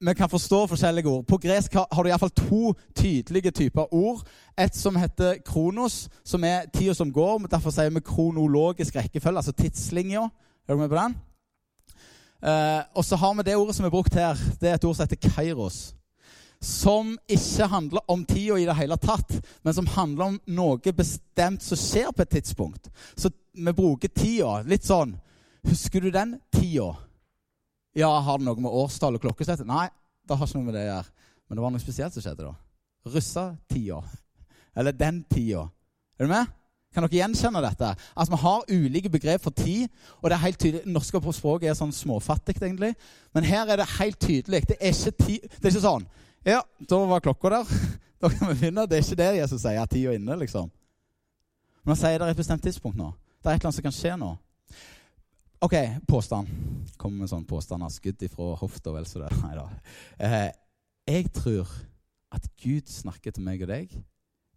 [0.00, 1.24] vi kan forstå forskjellige ord.
[1.26, 4.26] På gresk har, du iallfall to tydelige typer ord.
[4.58, 7.46] Et som heter kronos, som er tida som går.
[7.50, 10.28] Derfor sier vi kronologisk rekkefølge, altså tidslinja.
[10.68, 11.16] Er du med på den?
[12.44, 14.36] Eh, og så har vi det ordet som er brukt her.
[14.60, 15.96] Det er et ord som heter kairos
[16.60, 21.62] som ikke handler om tida i det hele tatt, men som handler om noe bestemt
[21.62, 22.90] som skjer på et tidspunkt.
[23.14, 25.16] Så vi bruker tida litt sånn
[25.66, 26.92] Husker du den tida?
[27.96, 29.86] Ja, har det noe med årstall og klokkeslett Nei,
[30.26, 31.12] det har ikke noe med det å gjøre.
[31.46, 32.54] Men det var noe spesielt som skjedde da.
[33.08, 34.00] Russetida.
[34.76, 35.62] Eller den tida.
[36.18, 36.50] Er du med?
[36.92, 37.94] Kan dere gjenkjenne dette?
[38.16, 39.88] Altså, Vi har ulike begrep for tid.
[40.22, 42.94] og det er helt tydelig, Norske språket er sånn småfattig, egentlig.
[43.34, 44.68] Men her er det helt tydelig.
[44.68, 46.06] Det er ikke, ti, det er ikke sånn
[46.44, 47.64] Ja, da var klokka der.
[48.20, 48.86] Da kan vi finne.
[48.88, 50.70] Det er ikke det Jesus sier, tida inne, liksom.
[51.84, 53.10] Men han sier det er et bestemt tidspunkt nå.
[53.44, 54.30] Det er et eller annet som kan skje nå.
[55.60, 55.74] OK,
[56.08, 56.48] påstand.
[57.00, 58.92] Kommer med sånn påstand av skudd ifra hofta.
[58.92, 59.30] vel så det.
[59.44, 59.64] Nei da.
[60.18, 60.50] Eh,
[61.08, 61.70] jeg tror
[62.34, 63.94] at Gud snakker til meg og deg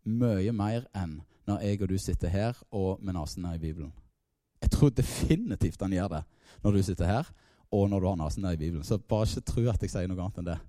[0.03, 3.93] mye mer enn når jeg og du sitter her og med nesen ned i Bibelen.
[4.59, 6.21] Jeg tror definitivt han gjør det
[6.65, 7.31] når du sitter her,
[7.71, 8.83] og når du har nesen ned i Bibelen.
[8.83, 10.59] Så bare ikke tro at jeg sier noe annet enn det.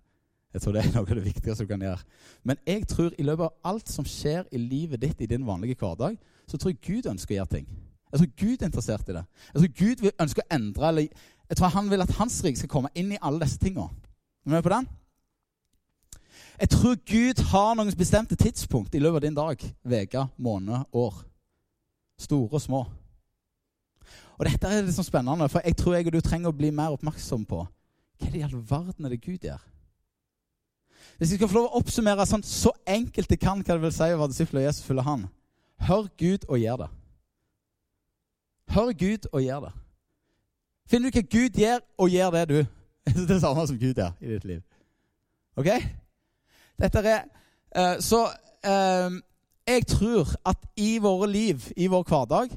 [0.54, 2.06] Jeg tror det er noe av det viktigste du kan gjøre.
[2.46, 5.80] Men jeg tror i løpet av alt som skjer i livet ditt i din vanlige
[5.80, 7.70] hverdag, så tror jeg Gud ønsker å gjøre ting.
[8.10, 9.24] Jeg tror Gud er interessert i det.
[9.52, 12.58] Jeg tror Gud vil ønsker å endre eller Jeg tror han vil at hans rik
[12.58, 13.90] skal komme inn i alle disse tingene.
[13.90, 14.86] Er du med på den?
[16.60, 21.16] Jeg tror Gud har noen bestemte tidspunkt i løpet av din dag, uke, måned, år.
[22.20, 22.84] Store og små.
[24.38, 26.70] Og Dette er litt sånn spennende, for jeg tror jeg og du trenger å bli
[26.70, 29.60] mer oppmerksom på hva er det i all verden er det Gud gjør.
[31.16, 33.94] Hvis vi skal få lov å oppsummere sånn, så enkelt det kan hva det vil
[33.96, 35.24] si å være disippel av Jesus følger han,
[35.88, 36.90] hør Gud og gjør det.
[38.70, 39.72] Hør Gud og gjør det.
[40.90, 42.58] Finner du hva Gud gjør, og gjør det, du.
[43.10, 44.60] Det er det samme som Gud gjør i ditt liv.
[45.56, 45.68] Ok?
[46.80, 47.22] Dette er
[47.76, 48.24] uh, Så
[48.66, 49.18] uh,
[49.66, 52.52] jeg tror at i våre liv, i vår hverdag,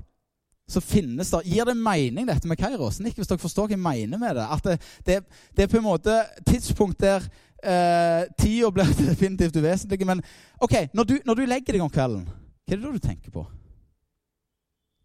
[0.70, 3.00] så finnes det Gir det mening, dette med Kairos?
[3.00, 4.46] Ikke hvis dere forstår hva jeg mener med det.
[4.50, 5.18] At det, det,
[5.58, 7.26] det er på en måte tidspunkt der
[7.66, 10.08] uh, tida blir definitivt uvesentlig.
[10.08, 10.24] Men
[10.62, 13.34] ok, når du, når du legger deg om kvelden, hva er det da du tenker
[13.34, 13.46] på?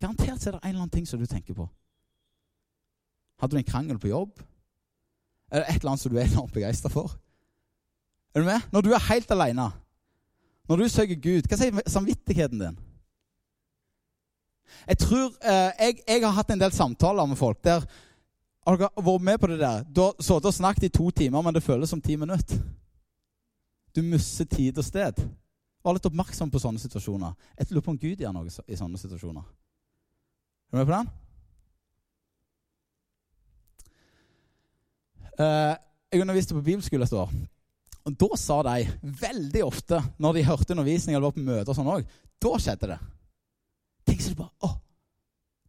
[0.00, 1.66] Garantert er det en eller annen ting som du tenker på.
[3.38, 4.38] Hadde du en krangel på jobb?
[5.50, 7.14] Er det et eller annet som du er enormt begeistra for?
[8.34, 8.60] Er du med?
[8.72, 9.70] Når du er helt alene,
[10.68, 12.76] når du søker Gud, hva sier samvittigheten din?
[14.88, 17.86] Jeg tror eh, jeg, jeg, har hatt en del samtaler med folk der
[18.68, 19.84] Har dere vært med på det der?
[19.88, 22.58] Du har sittet og snakket i to timer, men det føles som ti minutter.
[23.96, 25.22] Du mister tid og sted.
[25.80, 27.32] Vær litt oppmerksom på sånne situasjoner.
[27.56, 29.46] Jeg lurer på om Gud gjør noe i sånne situasjoner.
[30.68, 31.08] Er du med på den?
[35.38, 35.74] Uh,
[36.12, 37.32] jeg underviste på bibelskole et år.
[38.04, 41.76] Og Da sa de veldig ofte, når de hørte undervisning eller var på møter og
[41.76, 42.06] sånn òg,
[42.40, 42.98] da skjedde det.
[44.08, 44.70] Tenk så du bare Å,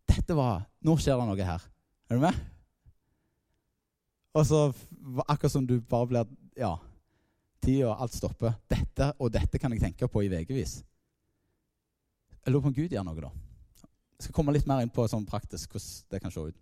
[0.08, 1.66] dette var Nå skjer det noe her.
[2.10, 2.38] Er du med?
[4.36, 4.62] Og så
[5.28, 6.78] akkurat som du bare blir Ja,
[7.64, 8.56] tida, alt stopper.
[8.72, 10.80] Dette og dette kan jeg tenke på i ukevis.
[12.46, 13.49] Jeg lurer på om Gud gjør noe, da.
[14.20, 16.58] Jeg skal komme litt mer inn på sånn praktisk hvordan det kan se ut.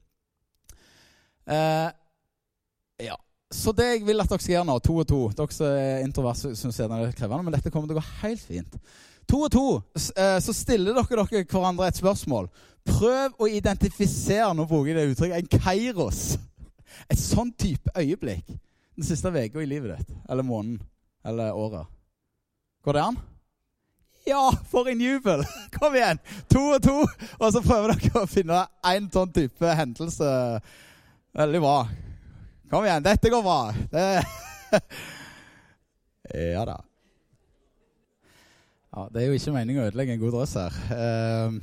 [1.49, 1.89] Eh,
[3.07, 3.17] ja.
[3.49, 6.03] Så det jeg vil at dere skal gjøre nå, to og to Dere som er
[6.03, 8.77] introvert, syns det er krevende, men dette kommer til å gå helt fint.
[9.31, 9.65] To og to
[10.13, 12.51] eh, så stiller dere dere hverandre et spørsmål.
[12.87, 16.21] Prøv å identifisere nå bruker jeg det uttrykket, en kairos.
[17.11, 18.47] Et sånn type øyeblikk
[18.97, 20.15] den siste uka i livet ditt.
[20.29, 20.79] Eller måneden.
[21.25, 21.85] Eller året.
[22.83, 23.19] Går det an?
[24.27, 25.45] Ja, for en jubel!
[25.79, 26.19] Kom igjen!
[26.51, 26.97] To og to.
[27.39, 30.31] Og så prøver dere å finne en sånn type hendelse.
[31.37, 31.77] Veldig bra.
[32.67, 33.61] Kom igjen, dette går bra.
[33.93, 34.03] Det
[36.57, 36.75] ja da.
[38.91, 40.77] Ja, Det er jo ikke meningen å ødelegge en god drøss her.
[40.97, 41.61] Ehm,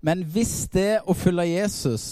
[0.00, 2.06] men hvis det å følge Jesus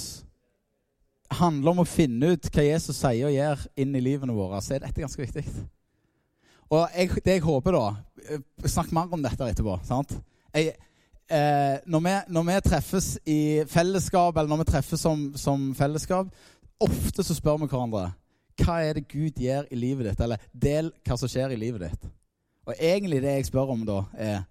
[1.41, 4.77] handler om å finne ut hva Jesus sier og gjør inn i livene våre, så
[4.77, 5.47] er dette ganske viktig.
[6.71, 7.87] Og jeg, det jeg håper, da
[8.67, 9.79] Snakk mer om dette etterpå.
[9.87, 10.15] sant?
[10.55, 10.75] Jeg,
[11.31, 16.33] eh, når, vi, når vi treffes i fellesskap, eller når vi treffes som, som fellesskap,
[16.81, 18.11] ofte så spør vi hverandre
[18.61, 21.87] hva er det Gud gjør i livet ditt, eller del hva som skjer i livet
[21.87, 22.09] ditt.
[22.69, 24.43] Og egentlig det jeg spør om da, er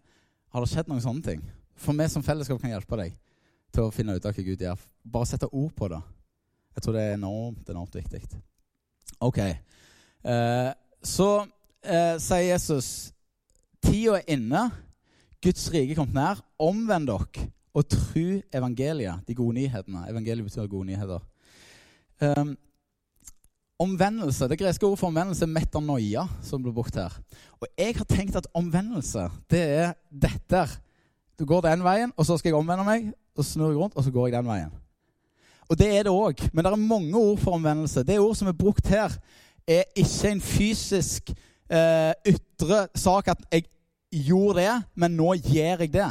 [0.50, 1.42] har det skjedd noen sånne ting.
[1.80, 3.18] For vi som fellesskap kan hjelpe deg
[3.74, 4.82] til å finne ut av hva Gud gjør.
[5.06, 6.00] Bare sette ord på det.
[6.76, 8.20] Jeg tror det er enormt, enormt viktig.
[9.26, 9.40] Ok.
[9.40, 10.70] Eh,
[11.06, 11.30] så
[11.84, 12.90] eh, sier Jesus
[13.84, 14.70] tida er inne,
[15.44, 16.42] Guds rike er kommet nær.
[16.60, 20.08] Omvend dere og tru evangeliet, de gode nyhetene.
[20.10, 21.22] Evangeliet betyr gode nyheter.
[22.20, 22.58] Um,
[23.80, 27.14] omvendelse, Det greske ordet for omvendelse er metanoia, som blir brukt her.
[27.62, 30.66] Og jeg har tenkt at omvendelse, det er dette.
[31.40, 34.04] Du går den veien, og så skal jeg omvende meg, og snur jeg rundt, og
[34.04, 34.72] så går jeg den veien.
[35.70, 36.50] Og det er det òg.
[36.52, 38.04] Men det er mange ord for omvendelse.
[38.04, 39.14] Det ord som er brukt her,
[39.68, 41.30] er ikke en fysisk
[41.70, 43.68] eh, ytre sak at jeg
[44.26, 46.10] gjorde det, men nå gjør jeg det.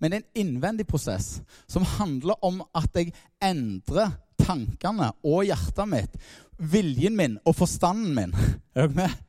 [0.00, 5.90] Men det er en innvendig prosess som handler om at jeg endrer tankene og hjertet
[5.90, 6.16] mitt,
[6.58, 8.34] viljen min og forstanden min.
[8.74, 9.20] Er dere med?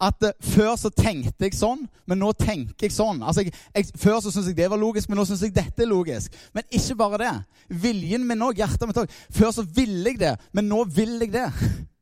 [0.00, 3.22] At eh, Før så tenkte jeg sånn, men nå tenker jeg sånn.
[3.24, 5.84] Altså, jeg, jeg, Før så syntes jeg det var logisk, men nå syns jeg dette
[5.84, 6.36] er logisk.
[6.56, 7.34] Men ikke bare det.
[7.84, 9.18] Viljen min òg, hjertet mitt òg.
[9.36, 11.50] Før så ville jeg det, men nå vil jeg det.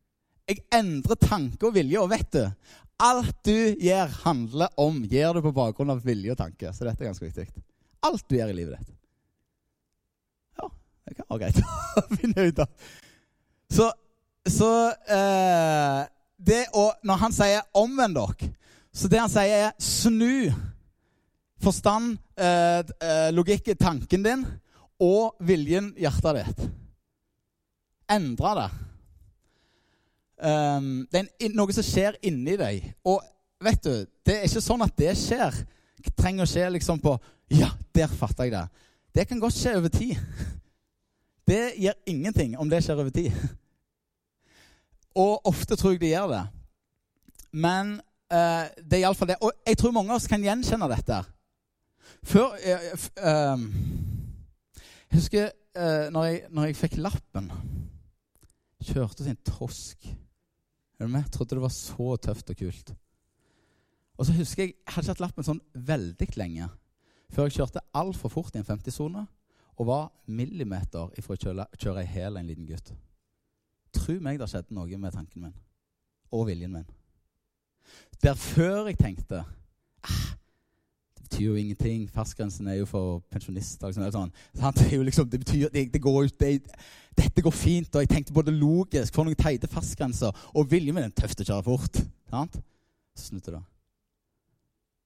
[0.45, 2.43] Jeg endrer tanke og vilje, og vet du
[3.05, 6.71] Alt du gjør, handler om Gjør du på bakgrunn av vilje og tanke.
[6.71, 7.65] Så dette er ganske viktig.
[8.07, 8.93] Alt du gjør i livet ditt.
[10.61, 10.69] Ja,
[11.09, 11.59] det kan være greit
[11.99, 12.93] å finne ut av.
[13.75, 13.89] Så,
[14.47, 14.71] så
[15.11, 16.05] eh,
[16.39, 18.53] det å Når han sier 'omvend dere',
[18.95, 20.53] så det han sier, er 'snu
[21.65, 24.47] forstand, eh, eh, logikk tanken din
[25.01, 26.67] og viljen, hjertet ditt'.
[28.13, 28.71] Endre det.
[30.35, 32.89] Um, det er noe som skjer inni deg.
[33.07, 33.23] Og
[33.65, 33.93] vet du,
[34.27, 35.63] det er ikke sånn at det skjer.
[36.17, 37.17] trenger å skje liksom på
[37.55, 38.65] Ja, der fatter jeg det.
[39.15, 40.19] Det kan godt skje over tid.
[41.45, 43.35] Det gjør ingenting om det skjer over tid.
[45.25, 46.45] Og ofte tror jeg det gjør det.
[47.53, 47.99] Men
[48.33, 49.37] uh, det er iallfall det.
[49.45, 51.21] Og jeg tror mange av oss kan gjenkjenne dette.
[52.25, 53.67] Før uh, eh,
[55.13, 57.53] Jeg husker uh, når, jeg, når jeg fikk lappen
[58.85, 60.09] Kjørte til en tosk.
[61.05, 61.25] Er du med?
[61.31, 62.95] Trodde det var så tøft og kult.
[64.17, 66.69] Og så husker Jeg jeg hadde ikke hatt lappen sånn veldig lenge
[67.35, 69.27] før jeg kjørte altfor fort i en 50-sone
[69.75, 72.95] og var millimeter ifra å kjøre, kjøre i hæl en liten gutt.
[73.93, 75.57] Tro meg det skjedde noe med tanken min
[76.33, 76.89] og viljen min.
[78.23, 80.27] Der før jeg tenkte ah,
[81.19, 82.09] Det betyr jo ingenting.
[82.09, 83.91] Fartsgrensen er jo for pensjonister.
[83.91, 84.33] Liksom, sånn.
[84.55, 86.55] Det, er jo liksom, det betyr det, det går ut, det,
[87.19, 87.91] Dette går fint.
[87.95, 91.47] Og jeg tenkte både logisk, for noen teite fartsgrenser, og viljen min er tøft å
[91.49, 92.01] kjøre fort.
[92.33, 92.59] Sant?
[93.15, 93.63] Så snudde det.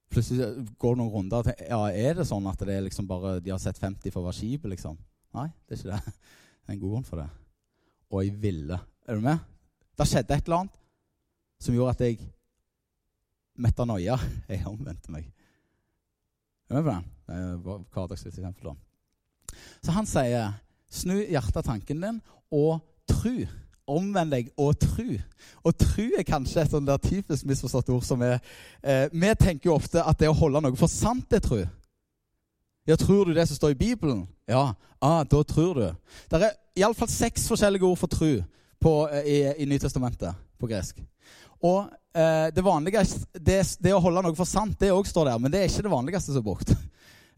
[0.09, 0.47] Plutselig
[0.81, 3.61] går det noen runder ja, er det sånn at det er liksom bare de har
[3.61, 4.97] sett 50 for å være skipet, liksom?
[5.37, 6.15] Nei, det er ikke det.
[6.69, 7.29] Det er en god grunn for det.
[8.13, 8.77] Og jeg ville.
[9.09, 9.39] Er du med?
[9.97, 10.75] Det skjedde et eller annet
[11.65, 12.19] som gjorde at jeg
[13.57, 14.19] metanoia.
[14.53, 15.31] Jeg omvendte meg.
[16.69, 17.15] Er du med på det?
[17.29, 18.69] Det var et hverdagslig eksempel.
[18.69, 19.57] da.
[19.81, 20.53] Så han sier
[20.91, 22.21] snu hjertet av tanken din
[22.55, 23.47] og tru.
[23.89, 25.17] Omvend deg og tru.
[25.65, 28.37] Og tru er kanskje et sånt der typisk misforstått ord som er
[28.83, 31.63] eh, Vi tenker jo ofte at det å holde noe for sant er tru.
[32.89, 34.27] Ja, Tror du det som står i Bibelen?
[34.49, 35.89] Ja, ah, da tror du.
[36.29, 38.43] Det er iallfall seks forskjellige ord for tru
[38.81, 41.01] på, eh, i, i Nytestamentet på gresk.
[41.65, 45.43] Og eh, det vanligste, det, det å holde noe for sant, det òg står der,
[45.43, 46.73] men det er ikke det vanligste som er brukt.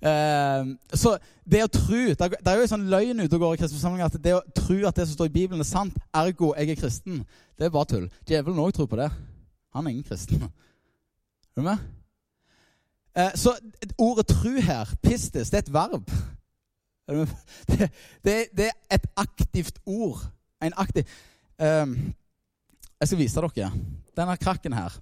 [0.00, 1.10] Eh, så
[1.44, 4.06] det å tro Det er, jo en sånn løgn ute og går i kristne forsamlinger
[4.08, 6.80] at det å tro at det som står i Bibelen, er sant, ergo jeg er
[6.80, 7.18] kristen,
[7.58, 8.06] det er bare tull.
[8.28, 9.10] Djevelen òg tror på det.
[9.76, 10.46] Han er ingen kristen.
[11.50, 11.82] Er du med?
[13.18, 13.56] Eh, så
[13.98, 16.12] ordet tru her, pistis, det er et verb.
[17.10, 17.26] Er?
[17.70, 17.88] Det,
[18.24, 20.22] det, det er et aktivt ord.
[20.62, 21.02] En aktiv
[21.58, 21.86] eh,
[23.00, 23.72] Jeg skal vise dere
[24.16, 24.94] denne krakken her.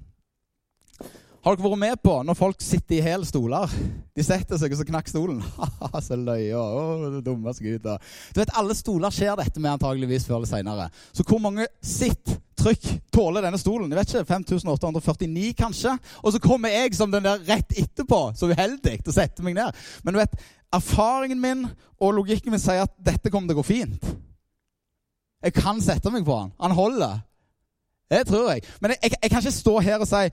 [1.48, 3.72] Har dere vært med på når folk sitter i hæl stoler?
[4.12, 5.38] De setter seg, og så knakk stolen.
[6.04, 6.52] så løye.
[6.52, 6.80] Å,
[7.14, 7.86] det dumme gud.
[7.86, 10.88] Du vet, Alle stoler skjer dette med antageligvis før eller seinere.
[11.16, 12.84] Så hvor mange sitt trykk
[13.16, 13.88] tåler denne stolen?
[13.88, 15.94] Jeg vet ikke, 5849 kanskje?
[16.20, 19.56] Og så kommer jeg som den der rett etterpå, så uheldig, til å sette meg
[19.56, 19.80] ned.
[20.04, 20.36] Men du vet,
[20.76, 21.64] erfaringen min
[21.96, 24.12] og logikken min sier at dette kommer til å gå fint.
[25.48, 26.52] Jeg kan sette meg på han.
[26.60, 27.22] Han holder.
[28.08, 28.68] Det tror jeg.
[28.80, 30.26] Men jeg, jeg, jeg kan ikke stå her og si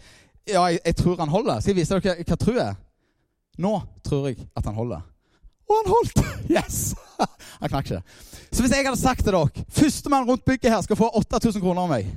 [0.47, 1.60] ja, jeg, jeg tror han holder.
[1.60, 2.75] Skal jeg vise dere hva jeg tror jeg?
[3.58, 5.03] Nå tror jeg at han holder.
[5.69, 6.21] Og han holdt!
[6.55, 6.95] Yes!
[7.62, 8.01] Han knakk ikke.
[8.51, 11.81] Så hvis jeg hadde sagt til dere Førstemann rundt bygget her skal få 8000 kroner
[11.81, 12.10] av meg,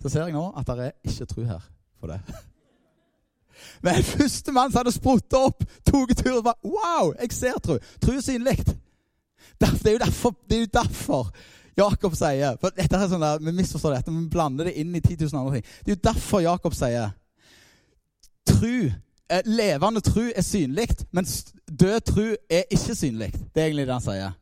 [0.00, 1.66] så ser jeg nå at det er ikke tro her
[2.00, 2.20] for det.
[3.84, 7.12] Men førstemann som hadde sprutt opp, tok turen og bare Wow!
[7.20, 7.76] Jeg ser tro.
[8.00, 8.56] Tro er synlig.
[9.60, 11.28] Det er jo derfor, det er jo derfor
[11.76, 15.02] Jakob sier for dette er sånn der, Vi misforstår dette, vi blander det inn i
[15.02, 15.68] 10 000 andre ting.
[15.84, 17.12] Det er jo derfor Jakob sier
[18.54, 18.90] tru,
[19.30, 23.32] eh, levende tru er synlig, mens død tru er ikke synlig.
[23.32, 24.38] Det er egentlig det han sier.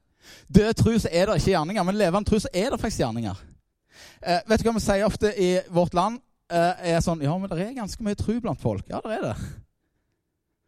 [0.53, 3.41] Død tru så er det ikke gjerninger, men levende tru så er det faktisk gjerninger.
[4.23, 6.21] Eh, vet du hva vi sier ofte i vårt land?
[6.53, 8.85] Eh, er sånn, Ja, men det er ganske mye tru blant folk.
[8.91, 9.37] Ja, det er det.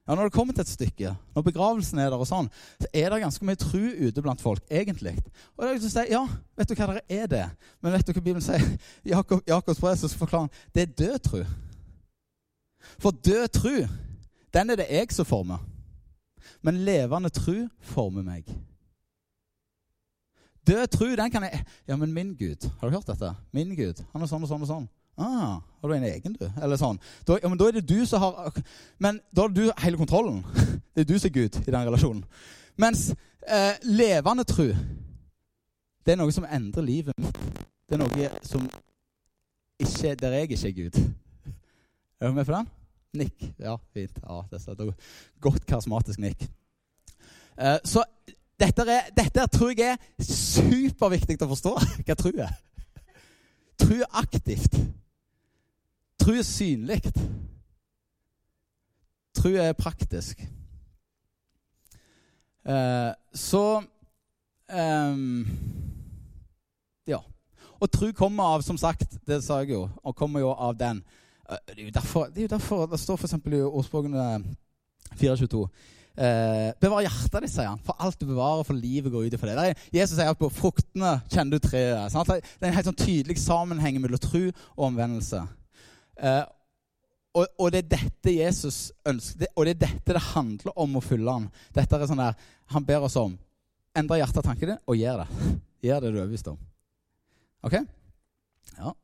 [0.06, 3.08] Ja, Når det kommer til et stykke, når begravelsen er der, og sånn, så er
[3.10, 5.14] det ganske mye tru ute blant folk, egentlig.
[5.56, 6.24] Og det er liksom å si, ja,
[6.58, 7.44] vet du hva det er det?
[7.80, 8.66] Men vet du hva Bibelen sier?
[9.14, 11.40] Jakob, Jakobs brev skal forklarer han det er død tru.
[12.98, 13.76] For død tru,
[14.54, 15.58] den er det jeg som former.
[16.62, 18.48] Men levende tru former meg.
[20.66, 23.34] Død tru, den kan jeg Ja, men min Gud Har du hørt dette?
[23.52, 24.00] Min Gud.
[24.12, 24.86] Han er sånn og sånn og sånn.
[25.16, 26.46] Ah, har du en egen, du?
[26.62, 26.96] Eller sånn.
[27.26, 28.56] Da, ja, men da er det du som har
[28.98, 30.42] Men da har du hele kontrollen.
[30.94, 32.24] Det er du som er Gud i den relasjonen.
[32.78, 33.08] Mens
[33.46, 34.68] eh, levende tru,
[36.06, 37.38] det er noe som endrer livet mitt.
[37.88, 38.62] Det er noe som
[39.82, 41.00] ikke Der jeg ikke er Gud.
[42.24, 42.68] Er du med på den?
[43.12, 43.42] Nikk.
[43.58, 44.18] Ja, fint.
[44.22, 44.92] Ja, det er
[45.40, 46.46] Godt karismatisk nikk.
[47.60, 48.00] Eh, så
[48.60, 51.72] dette, er, dette tror jeg er superviktig å forstå
[52.06, 52.54] hva tro er.
[53.76, 54.78] Tro aktivt.
[56.16, 57.02] Tro er synlig.
[59.36, 60.40] Tro er praktisk.
[62.64, 63.66] Eh, så
[64.72, 65.44] um,
[67.04, 67.20] Ja.
[67.76, 71.04] Og tro kommer av, som sagt, det sa jeg jo, og kommer jo av den.
[71.44, 73.36] Uh, det er jo derfor det, er jo derfor, det står f.eks.
[73.36, 74.28] i ordspråkene
[75.20, 75.66] 422
[76.14, 79.50] Eh, bevar hjertet ditt, sier han, for alt du bevarer, for livet går ut ifra
[79.50, 79.62] det.
[79.72, 82.12] Er, Jesus sier at på fruktene kjenner du treet.
[82.12, 82.30] Sant?
[82.30, 85.42] Det er en helt sånn tydelig sammenheng mellom tro og omvendelse.
[86.22, 86.44] Eh,
[87.34, 91.02] og, og, det er dette Jesus ønsker, og det er dette det handler om å
[91.02, 91.48] følge han.
[91.74, 92.38] Dette er sånn der,
[92.70, 93.34] Han ber oss om
[93.98, 95.50] endre hjertet og tankene og gjør det.
[95.84, 96.60] Gjør det du er overbevist om.
[97.66, 97.74] Ok?
[98.78, 98.94] Ja.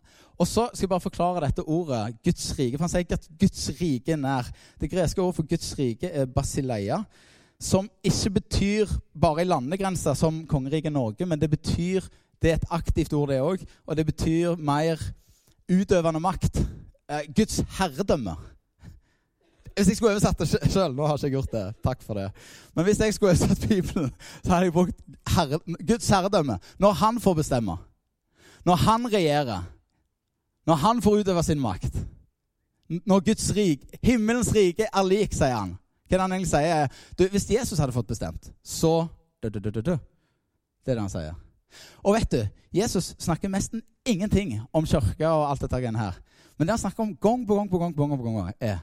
[0.40, 2.79] Og så skal jeg bare forklare dette ordet, Guds rike.
[2.79, 4.46] For han sier ikke at Guds rike er nær.
[4.81, 7.03] Det greske ordet for Guds rike er basileia.
[7.61, 12.09] Som ikke betyr bare i landegrenser som kongeriket Norge, men det betyr
[12.40, 13.61] Det er et aktivt ord, det òg.
[13.87, 14.96] Og det betyr mer
[15.68, 16.57] utøvende makt.
[17.11, 18.33] Eh, Guds herredømme.
[19.76, 21.74] Hvis jeg skulle oversatt det sjøl Nå har jeg ikke gjort det.
[21.85, 22.31] Takk for det.
[22.74, 24.09] Men hvis jeg skulle oversatt Bibelen,
[24.42, 24.96] så hadde jeg brukt
[25.29, 26.57] herre, Guds herredømme.
[26.79, 27.76] Når han får bestemme.
[28.64, 29.68] Når han regjerer
[30.70, 31.98] når han får utøve sin makt.
[33.06, 35.76] Når Guds rik, himmelens rike er lik, sier han.
[36.06, 36.90] Hva er det han egentlig sier?
[37.18, 39.09] Du, hvis Jesus hadde fått bestemt, så
[39.42, 39.94] du, du, du, du.
[40.83, 41.38] Det er det han sier.
[42.02, 42.40] Og vet du,
[42.74, 46.20] Jesus snakker nesten ingenting om kirka og alt dette her.
[46.59, 48.78] Men det han snakker om gang på gang på gang, på gang, på gang er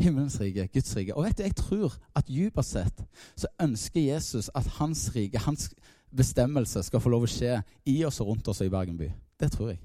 [0.00, 1.16] himmelens rike, Guds rike.
[1.16, 3.04] Og vet du, jeg tror at dypest sett
[3.36, 5.70] så ønsker Jesus at hans rike, hans
[6.12, 9.08] bestemmelse, skal få lov å skje i oss og rundt oss i Bergen by.
[9.40, 9.80] Det tror jeg.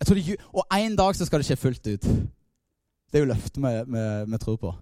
[0.00, 2.06] Det, og en dag så skal det skje fullt ut.
[3.10, 4.72] Det er jo løftet vi, tror på.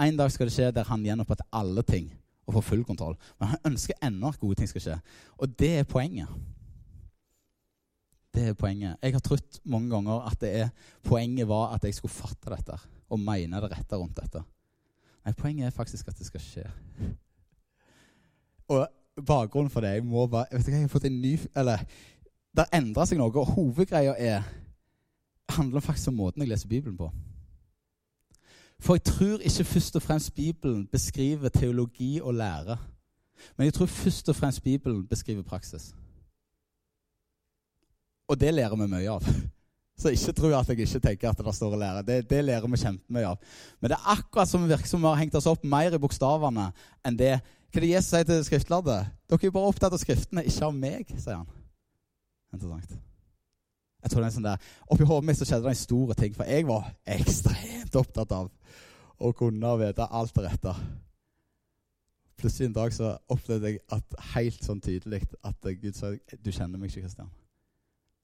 [0.00, 2.08] En dag skal det skje der han gjenoppretter alle ting
[2.46, 3.18] og får full kontroll.
[3.38, 4.96] Men han ønsker ennå at gode ting skal skje.
[5.38, 6.30] Og det er poenget.
[8.32, 8.96] Det er poenget.
[9.02, 10.72] Jeg har trodd mange ganger at det er,
[11.04, 12.78] poenget var at jeg skulle fatte dette
[13.12, 14.40] og mene det rette rundt dette.
[15.22, 16.64] Nei, poenget er faktisk at det skal skje.
[18.72, 18.86] Og
[19.20, 21.84] bakgrunnen for det jeg må bare, vet du hva, jeg har fått en ny, eller
[22.56, 24.42] det endrer seg noe, og hovedgreia er
[25.52, 27.10] handler faktisk om måten jeg leser Bibelen på.
[28.82, 32.76] For jeg tror ikke først og fremst Bibelen beskriver teologi og lære.
[33.56, 35.94] Men jeg tror først og fremst Bibelen beskriver praksis.
[38.28, 39.26] Og det lærer vi mye av.
[40.00, 42.02] Så ikke tro at jeg ikke tenker at det står å lære.
[42.02, 43.38] Det, det lærer vi kjempemye av.
[43.80, 46.70] Men det er akkurat som virker som vi har hengt oss opp mer i bokstavene
[47.06, 47.36] enn det.
[47.70, 48.96] Hva er det Jesus sier til skriftlærde?
[49.30, 51.61] Dere er bare opptatt av Skriftene, ikke av meg, sier han.
[52.52, 52.98] Interessant.
[54.02, 56.34] Jeg tror det er sånn der, Oppi hodet mitt så skjedde det en stor ting,
[56.34, 58.50] for jeg var ekstremt opptatt av
[59.22, 60.72] å kunne vite alt det rette.
[62.42, 66.80] Plutselig en dag så opplevde jeg at helt sånn tydelig at Gud sa du kjenner
[66.80, 67.30] meg ikke, Kristian.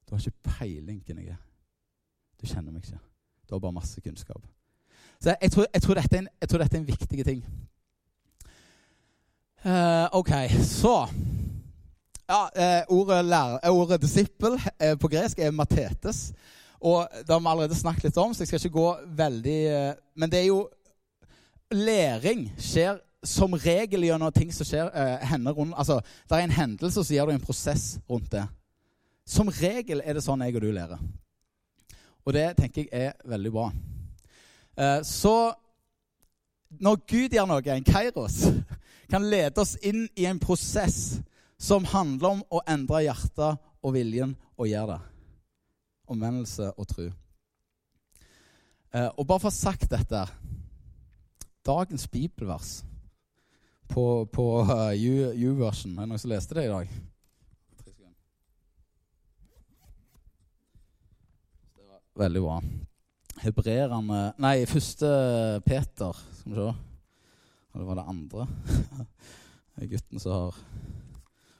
[0.09, 1.43] Du har ikke peiling hvem jeg er.
[2.41, 2.99] Du kjenner meg ikke.
[3.47, 4.43] Du har bare masse kunnskap.
[5.21, 7.45] Så jeg, jeg, tror, jeg, tror, dette en, jeg tror, dette er en, viktig ting.
[9.67, 10.95] Uh, OK, så
[12.29, 14.59] ja, eh, ordet, lærer, uh, ordet disippel
[15.01, 16.33] på gresk er matetes.
[16.81, 19.61] Og Det har vi allerede snakket litt om, så jeg skal ikke gå veldig
[20.15, 20.69] Men det er jo
[21.75, 24.89] Læring skjer som regel gjennom ting som skjer,
[25.27, 28.47] hender rundt Altså, Det er en hendelse, og så gjør du en prosess rundt det.
[29.27, 31.03] Som regel er det sånn jeg og du lærer.
[32.25, 33.71] Og det tenker jeg er veldig bra.
[34.79, 35.53] Eh, så
[36.81, 38.43] når Gud gjør noe, en kairos,
[39.13, 41.19] kan lede oss inn i en prosess
[41.59, 45.01] som handler om å endre hjertet og viljen og gjøre det.
[46.09, 47.09] Omvendelse og tro.
[48.95, 50.23] Eh, og bare for å ha sagt dette
[51.69, 52.79] Dagens bibelvers
[53.93, 56.95] på, på uh, U-version Er det noen som leste det i dag?
[61.77, 62.57] Det var Veldig bra.
[63.45, 65.11] Hebrerende Nei, første
[65.67, 66.17] Peter.
[66.41, 66.71] Skal vi se.
[67.69, 68.49] Og det var det andre.
[69.79, 70.57] Det er gutten som har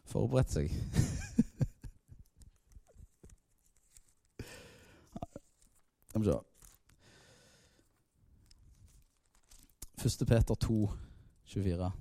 [0.09, 0.69] forberedt seg.
[6.09, 6.39] Skal vi se.
[9.99, 10.91] Første Peter 2,
[11.55, 11.93] 24.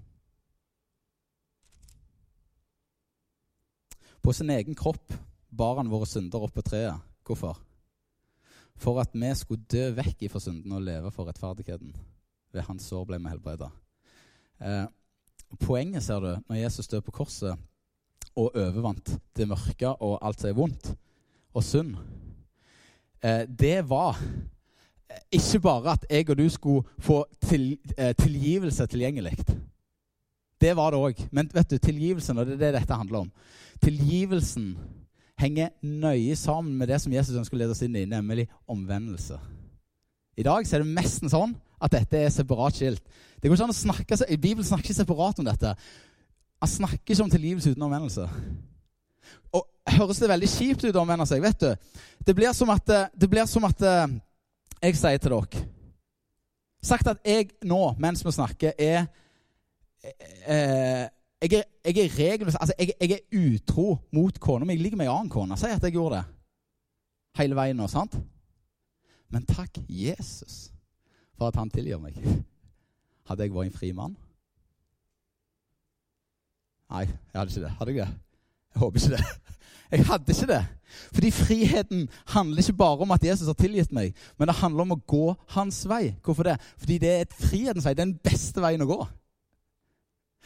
[4.21, 5.13] På sin egen kropp
[5.49, 6.97] bar han våre synder opp på treet.
[7.27, 7.67] Hvorfor?
[8.77, 11.95] for at vi skulle dø vekk ifra synden og leve for rettferdigheten.
[12.53, 13.71] Ved hans sår ble vi helbreda.
[14.61, 14.85] Eh,
[15.59, 17.57] poenget, ser du, når Jesus døde på korset
[18.37, 20.91] og overvant det mørke og alt som er vondt
[21.57, 21.95] og synd,
[23.25, 28.85] eh, det var eh, ikke bare at jeg og du skulle få til, eh, tilgivelse
[28.85, 29.37] tilgjengelig.
[30.61, 31.27] Det var det òg.
[31.31, 33.31] Men vet du, tilgivelsen, og det er det dette handler om
[33.81, 34.71] Tilgivelsen
[35.37, 39.37] henger nøye sammen med det som Jesus ønsker å lede oss inn i, nemlig omvendelse.
[40.37, 43.03] I dag er det nesten sånn at dette er separat skilt.
[43.37, 45.75] Det går ikke an å snakke, Bibelen snakker ikke separat om dette.
[46.61, 48.29] Han snakker ikke om tilgivelse uten omvendelse.
[49.53, 51.41] Og Høres det veldig kjipt ut å omvende seg?
[51.41, 51.69] vet du?
[52.25, 54.15] Det blir som at, det blir som at eh,
[54.81, 55.63] jeg sier til dere
[56.83, 59.07] Sagt at jeg nå, mens vi snakker, er
[60.45, 61.07] eh,
[61.41, 64.73] jeg er, jeg er Altså, jeg, jeg, er utro mot kona mi.
[64.73, 65.57] Jeg ligger med ei annen kone.
[65.57, 66.25] Si at jeg gjorde det
[67.37, 68.15] hele veien nå, sant?
[69.29, 70.71] Men takk Jesus
[71.37, 72.17] for at han tilgir meg.
[73.27, 74.15] Hadde jeg vært en fri mann?
[76.91, 77.73] Nei, jeg hadde ikke det.
[77.79, 78.09] Hadde jeg det?
[78.73, 79.25] Jeg håper ikke det.
[79.87, 80.63] Jeg hadde ikke det.
[81.15, 84.95] Fordi friheten handler ikke bare om at Jesus har tilgitt meg, men det handler om
[84.97, 86.09] å gå hans vei.
[86.25, 86.57] Hvorfor det?
[86.81, 87.93] Fordi det er et frihetens vei.
[87.95, 88.97] Det er den beste veien å gå.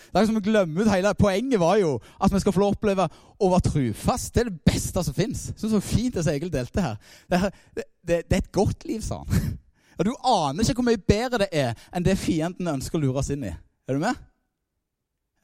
[0.09, 3.05] Det er som å glemme ut hele Poenget var jo at vi skal få oppleve
[3.41, 4.33] å være trufast.
[4.33, 5.43] Det er det beste som fins.
[5.57, 6.97] Så, fint det som Egil delte her.
[7.29, 9.57] Det er, det, det er et godt liv, sa han.
[9.99, 13.21] Og Du aner ikke hvor mye bedre det er enn det fienden ønsker å lure
[13.21, 13.53] oss inn i.
[13.85, 14.17] Er du med?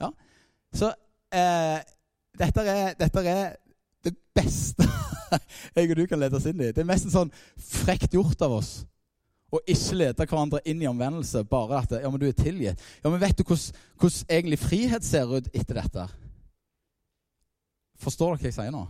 [0.02, 0.10] Ja.
[0.76, 0.92] Så
[1.32, 1.80] eh,
[2.38, 3.56] dette, er, dette er
[4.06, 4.86] det beste
[5.76, 6.72] jeg og du kan lede oss inn i.
[6.72, 8.72] Det er mest sånn frekt gjort av oss
[9.48, 11.46] og ikke lede hverandre inn i omvendelse.
[11.48, 12.82] Bare at ja, men du er tilgitt.
[13.04, 16.08] Ja, men vet du hvordan, egentlig frihet ser ut etter dette?
[18.04, 18.84] Forstår dere hva jeg sier nå?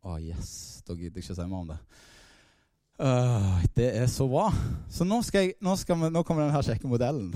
[0.00, 0.80] Å, oh, yes.
[0.86, 1.78] Da gidder jeg ikke å si mer om det.
[3.00, 4.48] Uh, det er så bra.
[4.92, 7.30] Så nå, jeg, nå, vi, nå kommer denne kjekke modellen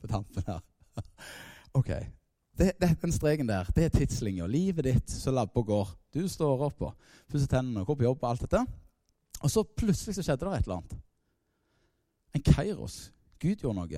[0.00, 0.62] på tampen her.
[1.78, 1.92] ok.
[2.56, 4.46] Det, det, den streken der, det er tidslinja.
[4.48, 5.90] Livet ditt som labber og går.
[6.16, 8.62] Du står opp og pusser tennene, og går på jobb og alt dette.
[9.42, 10.96] Og så plutselig så skjedde det et eller annet.
[12.34, 12.96] En kairos.
[13.40, 13.88] Gud gjorde noe.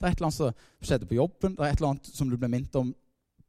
[0.00, 2.30] Det er et eller annet som skjedde på jobben, det er et eller annet som
[2.30, 2.94] du ble minnet om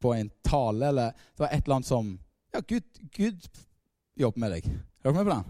[0.01, 2.19] på en tale, eller det var et eller annet som
[2.51, 2.83] Ja, Gud,
[3.15, 3.45] Gud
[4.19, 4.65] jobber med deg.
[4.65, 5.45] Er dere med på den?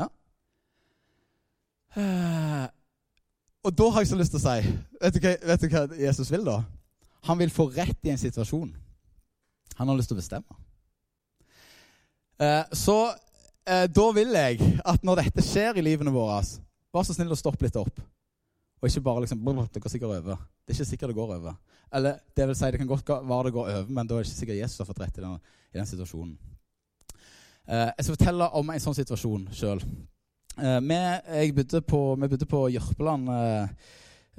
[0.00, 0.08] Ja?
[1.94, 2.66] Uh,
[3.62, 4.72] og da har jeg så lyst til å si
[5.04, 6.56] vet du, hva, vet du hva Jesus vil, da?
[7.28, 8.70] Han vil få rett i en situasjon.
[9.76, 10.60] Han har lyst til å bestemme.
[12.40, 16.40] Uh, så uh, da vil jeg at når dette skjer i livene våre
[16.90, 18.00] Vær så snill å stoppe litt opp.
[18.80, 20.40] Og ikke bare liksom Det går sikkert over.
[20.64, 21.58] Det er ikke sikkert det går over.
[21.92, 24.28] Eller det vil si, det kan godt være det går over, men da er det
[24.28, 25.38] ikke sikkert Jesus har fått rett i den,
[25.74, 26.36] i den situasjonen.
[27.70, 29.82] Eh, jeg skal fortelle om en sånn situasjon sjøl.
[30.58, 31.00] Eh, vi,
[31.50, 31.64] vi
[32.30, 33.30] bodde på Jørpeland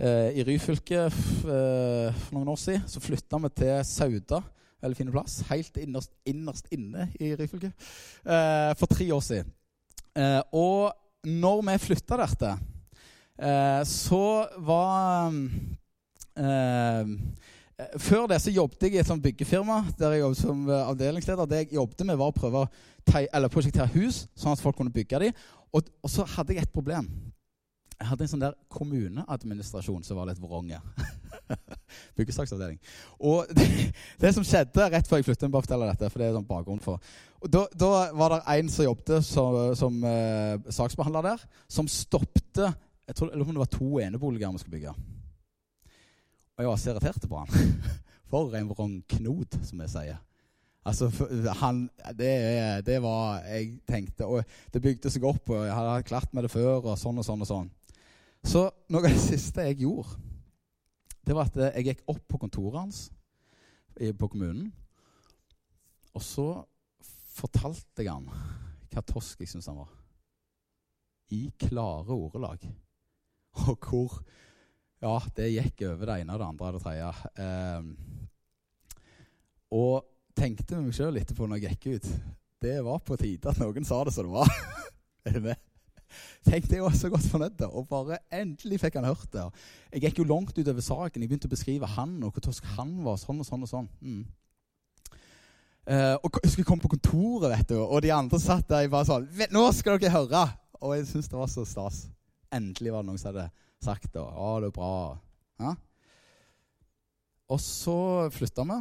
[0.01, 2.87] eh, i Ryfylke eh, for noen år siden.
[2.89, 4.41] Så flytta vi til Sauda
[4.81, 5.41] eller fin plass.
[5.49, 7.71] Helt innerst, innerst inne i Ryfylke.
[8.25, 9.51] Eh, for tre år siden.
[10.17, 10.91] Eh, og
[11.27, 12.55] når vi flytta dette,
[13.37, 14.25] eh, så
[14.57, 15.37] var
[17.99, 21.49] før det så jobbet jeg i et sånt byggefirma der jeg jobbet som avdelingsleder.
[21.49, 25.19] Det jeg jobbet med, var å prøve å prosjektere hus, sånn at folk kunne bygge
[25.25, 25.43] dem.
[25.73, 27.07] Og, og, så hadde jeg et problem.
[28.01, 30.79] Jeg hadde en sånn der kommuneadministrasjon som var litt vronge.
[32.17, 32.79] Byggesaksavdeling.
[33.21, 33.67] Og det,
[34.21, 36.81] det, som skjedde rett før jeg flyttet, bare fortelle dette, for det er sånn bakgrunn
[36.81, 37.13] for.
[37.41, 42.71] Og da, da var det en som jobbet som, som uh, saksbehandler der, som stoppte
[43.11, 44.93] jeg tror, det var to eneboliger vi skulle bygge.
[46.55, 47.71] Og jeg var så irritert på han.
[48.31, 50.19] For en vrangknot, som jeg sier.
[50.87, 51.09] Altså,
[51.59, 52.31] han, det,
[52.85, 54.43] det, var Jeg tenkte Og
[54.73, 57.43] det bygde seg opp, og jeg hadde klart med det før, og sånn og sånn
[57.43, 57.67] og sånn.
[58.43, 60.17] Så noe av det siste jeg gjorde,
[61.21, 63.01] det var at jeg gikk opp på kontoret hans
[64.17, 64.71] på kommunen.
[66.17, 66.47] Og så
[67.35, 68.27] fortalte jeg han
[68.91, 69.91] hva tosk jeg syntes han var.
[71.31, 72.65] I klare ordelag.
[73.67, 74.21] Og hvor
[75.01, 77.07] Ja, det gikk over det ene og det andre og det tredje.
[77.41, 77.81] Eh,
[79.73, 80.05] og
[80.37, 82.09] tenkte med meg sjøl etterpå når jeg gikk ut
[82.61, 84.51] Det var på tide at noen sa det som det var.
[85.25, 85.70] er du med?
[86.47, 87.63] Tenkte jeg var så godt fornøyd.
[87.69, 89.47] Og bare endelig fikk han hørt det.
[89.93, 91.23] Jeg gikk jo langt utover saken.
[91.23, 93.19] Jeg begynte å beskrive han og hvor tosk han var.
[93.21, 93.89] Sånn og sånn og sånn.
[94.01, 94.23] Mm.
[95.81, 98.85] Uh, og jeg husker jeg kom på kontoret, vet du, og de andre satt der
[98.87, 100.43] bare sånn 'Nå skal dere høre!'
[100.77, 102.05] Og jeg syntes det var så stas.
[102.53, 103.49] Endelig var det noen som hadde
[103.81, 104.21] sagt det.
[104.21, 105.17] 'Å, det er bra.'
[105.59, 105.73] Ja?
[107.49, 108.77] Og så flytta vi.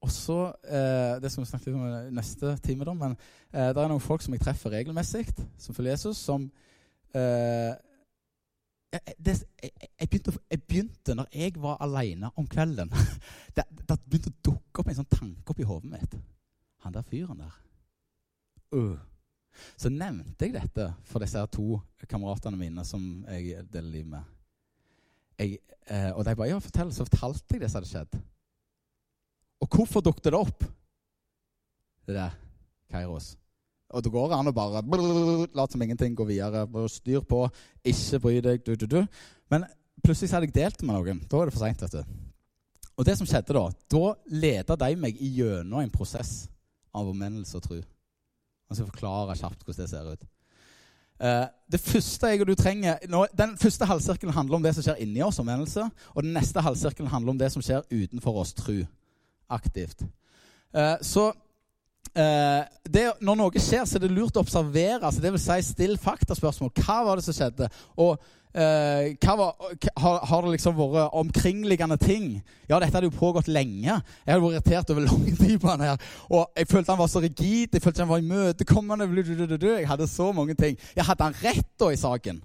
[0.00, 3.16] Og så, eh, Det skal vi snakke litt om i neste time, da, men
[3.52, 5.26] eh, det er noen folk som jeg treffer regelmessig,
[5.58, 6.46] som følger Jesus, som
[7.14, 7.74] eh,
[8.92, 9.70] jeg, det, jeg,
[10.00, 12.92] jeg, begynte, jeg, begynte, når jeg var alene om kvelden
[13.56, 16.16] det, det, begynte å dukke opp en sånn tanke opp i hodet mitt.
[16.86, 17.60] Han der fyren der.
[18.72, 18.96] Uh.
[19.76, 24.34] Så nevnte jeg dette for disse to kameratene mine som jeg deler liv med.
[25.38, 28.18] Eh, og de bare ja, fortell, så fortalte jeg det som hadde skjedd.
[29.62, 30.64] Og hvorfor dukket det opp?
[32.06, 32.36] Det der
[32.90, 33.34] Kairos.
[33.88, 36.66] Og det går an å bare late som ingenting, gå videre.
[36.92, 37.46] Styr på,
[37.88, 38.64] ikke bry deg.
[38.64, 39.00] Du, du, du.
[39.48, 39.64] Men
[40.04, 41.22] plutselig hadde jeg delt med noen.
[41.24, 41.84] Da var det for seint.
[42.98, 44.02] Og det som skjedde da, da
[44.44, 46.50] leda de meg gjennom en prosess
[46.92, 47.78] av omvendelse og tro.
[47.78, 50.28] Jeg skal forklare kjapt hvordan det ser ut.
[51.18, 54.84] Uh, det første jeg og du trenger, nå, Den første halvsirkelen handler om det som
[54.84, 55.88] skjer inni oss, omvendelse.
[56.14, 58.84] Og den neste halvsirkelen handler om det som skjer utenfor oss, tro
[59.48, 60.04] aktivt.
[60.74, 61.28] Eh, så
[62.14, 65.02] eh, det, når noe skjer, så er det lurt å observere.
[65.02, 66.74] altså det vil si Still faktaspørsmål.
[66.82, 67.70] Hva var det som skjedde?
[67.96, 68.18] Og
[68.52, 69.54] eh, var,
[69.96, 72.30] har, har, det liksom vært omkringliggende ting?
[72.68, 73.88] Ja, dette hadde jo pågått lenge.
[73.88, 76.12] Jeg hadde vært irritert over lang tid på han her.
[76.28, 79.08] Og jeg følte han var så rigid, jeg følte han var imøtekommende.
[79.68, 80.78] Jeg hadde så mange ting.
[80.96, 82.42] Jeg hadde han rett da i saken?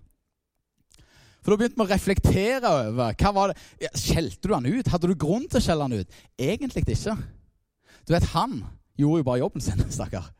[1.44, 3.64] For da begynte vi å reflektere over hva var det?
[3.84, 4.88] Ja, Skjelte du han ut?
[4.88, 6.22] Hadde du grunn til å skjelle han ut?
[6.40, 7.18] Egentlig ikke.
[8.08, 8.62] Du vet, Han
[9.00, 10.32] gjorde jo bare jobben sin, stakkar.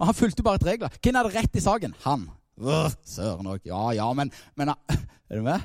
[0.00, 1.00] Og han fulgte jo bare et regler.
[1.00, 1.96] Hvem hadde rett i saken?
[2.04, 2.28] Han.
[3.08, 3.64] Søren òg.
[3.64, 4.72] Ja, ja, men, men
[5.30, 5.60] Er du med?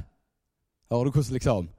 [0.91, 1.70] Hører du hvordan liksom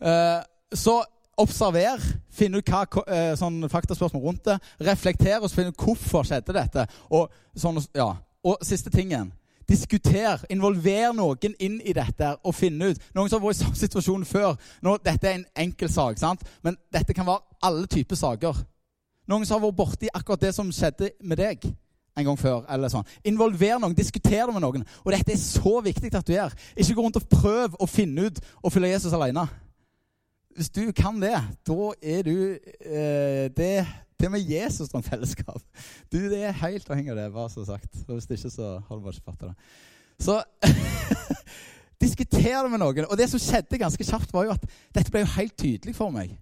[0.00, 0.40] uh,
[0.72, 1.02] Så
[1.42, 2.00] observer,
[2.32, 4.56] finn ut hva, uh, sånn faktaspørsmål rundt det.
[4.88, 6.86] Reflekter og finn ut hvorfor skjedde dette.
[7.12, 8.08] Og, sånn, ja.
[8.46, 9.30] og siste tingen
[9.72, 13.78] Diskuter, involver noen inn i dette og finne ut Noen som har vært i samme
[13.80, 14.58] situasjon før.
[14.84, 16.42] Nå, dette er en enkel sak, sant?
[16.64, 18.58] men dette kan være alle typer saker.
[19.30, 21.64] Noen som har vært borti akkurat det som skjedde med deg
[22.18, 22.66] en gang før.
[22.68, 23.08] eller sånn.
[23.24, 24.84] Involver noen, diskuter det med noen.
[25.04, 26.52] Og dette er så viktig at du gjør.
[26.76, 29.46] Ikke gå rundt og prøv å finne ut og følge Jesus alene.
[30.52, 33.86] Hvis du kan det, da er du eh, det
[34.22, 35.62] til og med Jesus trenger fellesskap.
[36.12, 38.04] Du, Det er helt avhengig av det, bare så sagt.
[38.06, 39.56] Og hvis ikke, så har du bare ikke fatta det.
[40.22, 40.36] Så
[42.04, 43.08] diskuter det med noen.
[43.10, 46.14] Og det som skjedde ganske kjapt, var jo at dette ble jo helt tydelig for
[46.14, 46.36] meg.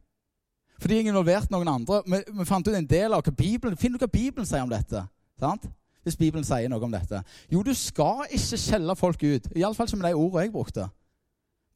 [0.81, 2.03] Fordi jeg involverte noen andre.
[2.05, 4.72] Vi, vi fant ut en del av hva Bibelen Finn ut hva Bibelen sier om
[4.72, 5.07] dette.
[5.41, 5.64] sant?
[6.05, 7.24] Hvis Bibelen sier noe om dette.
[7.53, 9.51] Jo, du skal ikke skjelle folk ut.
[9.57, 10.89] Iallfall ikke med de ordene jeg brukte.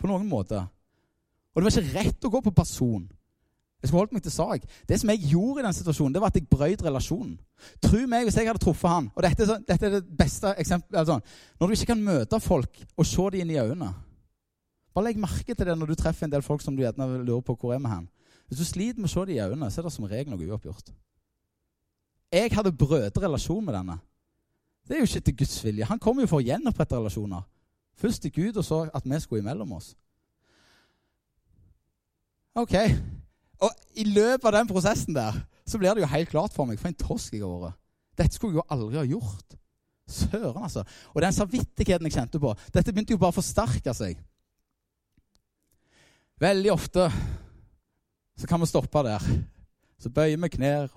[0.01, 0.61] På noen måte.
[1.55, 3.05] Og det var ikke rett å gå på person.
[3.85, 4.63] Jeg skulle holdt meg til sak.
[4.89, 7.35] Det som jeg gjorde i den situasjonen, det var at jeg brøyt relasjonen.
[7.85, 10.99] Tro meg, hvis jeg hadde truffet han Og dette, dette er det beste eksempelet.
[11.03, 11.19] Altså,
[11.61, 13.91] når du ikke kan møte folk og se dem inn i øynene
[14.95, 17.45] Bare legg merke til det når du treffer en del folk som du gjerne lurer
[17.45, 18.09] på hvor er med hen.
[18.49, 20.49] Hvis du sliter med å se dem i øynene, så er det som regel noe
[20.49, 20.93] uoppgjort.
[22.33, 23.99] Jeg hadde brøt relasjon med denne.
[24.89, 25.89] Det er jo ikke til Guds vilje.
[25.91, 27.43] Han kommer jo for å gjenopprette relasjoner.
[28.01, 29.93] Først til Gud, og så at vi skulle imellom oss.
[32.55, 32.75] Ok,
[33.65, 36.81] Og i løpet av den prosessen der så blir det jo helt klart for meg
[36.81, 37.81] for en tosk jeg har vært.
[38.19, 39.57] Dette skulle jeg jo aldri ha gjort.
[40.05, 40.85] Søren, altså.
[41.15, 44.21] Og den samvittigheten jeg kjente på, dette begynte jo bare å forsterke seg.
[46.43, 47.09] Veldig ofte
[48.37, 49.25] så kan vi stoppe der.
[50.03, 50.93] Så bøyer vi knær.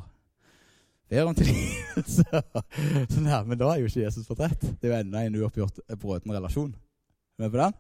[1.07, 2.25] Ber om tilgivelse.
[3.13, 4.63] Sånn men da er jo ikke Jesus fått rett.
[4.81, 6.73] Det er jo enda en uoppgjort bråten relasjon.
[6.73, 7.77] Er du med på den?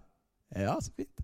[0.55, 1.23] Ja, så fint.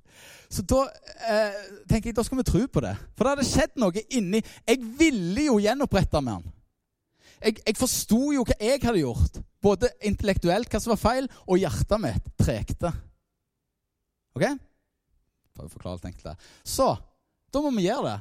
[0.52, 0.84] Så da
[1.30, 2.94] eh, tenker jeg, da skal vi tro på det.
[3.16, 6.52] For det hadde skjedd noe inni Jeg ville jo gjenopprette med han.
[7.44, 9.40] Jeg, jeg forsto jo hva jeg hadde gjort.
[9.64, 12.92] Både intellektuelt, hva som var feil, og hjertet mitt trekte.
[14.38, 14.46] OK?
[15.54, 16.48] For å forklare litt enkelt.
[16.68, 16.94] Så
[17.54, 18.20] da må vi gjøre det.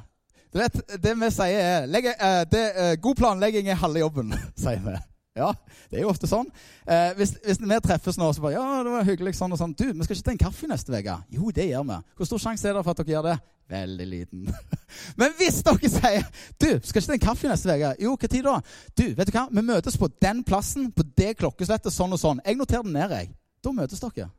[0.53, 4.35] Du vet, Det vi sier, er legge, eh, det, eh, God planlegging er halve jobben,
[4.63, 4.97] sier vi.
[5.33, 5.49] Ja,
[5.89, 6.45] det er jo ofte sånn.
[6.85, 9.73] Eh, hvis, hvis, vi treffes nå, så bare Ja, det var hyggelig sånn og sånn.
[9.73, 11.15] Du, vi skal ikke ta en kaffe neste uke.
[11.33, 11.97] Jo, det gjør vi.
[12.19, 13.37] Hvor stor sjanse er det for at dere gjør det?
[13.73, 14.43] Veldig liten.
[15.19, 16.27] Men hvis dere sier
[16.61, 17.91] Du, skal ikke ta en kaffe neste uke?
[18.05, 18.55] Jo, hva tid da?
[18.93, 19.47] Du, vet du hva?
[19.49, 22.45] Vi møtes på den plassen, på det klokkeslettet, sånn og sånn.
[22.45, 23.33] Jeg noterer det ned, jeg.
[23.65, 24.29] Da møtes dere.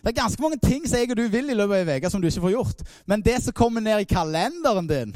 [0.00, 2.10] Det er ganske mange ting som jeg og du vil i løpet av ei uke
[2.10, 2.86] som du ikke får gjort.
[3.06, 5.14] Men det som kommer ned i kalenderen din,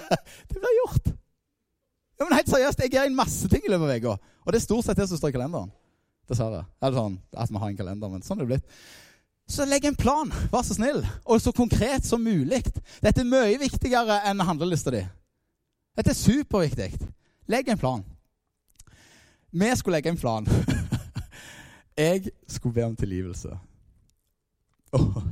[0.46, 1.15] det blir gjort.
[2.16, 4.30] Ja, men helt seriøst, Jeg gjør en masse ting i løpet av uka.
[4.44, 5.72] Og det er stort sett det som står i kalenderen.
[6.28, 6.64] Dessverre.
[6.82, 8.78] Eller sånn at vi har en kalender, men sånn er det blitt.
[9.46, 12.64] Så legg en plan, vær så snill, og så konkret som mulig.
[13.02, 15.04] Dette er mye viktigere enn handlelista di.
[15.96, 16.88] Dette er superviktig.
[17.46, 18.02] Legg en plan.
[19.54, 20.48] Vi skulle legge en plan.
[21.96, 23.54] Jeg skulle be om tilgivelse.
[24.96, 25.22] Og,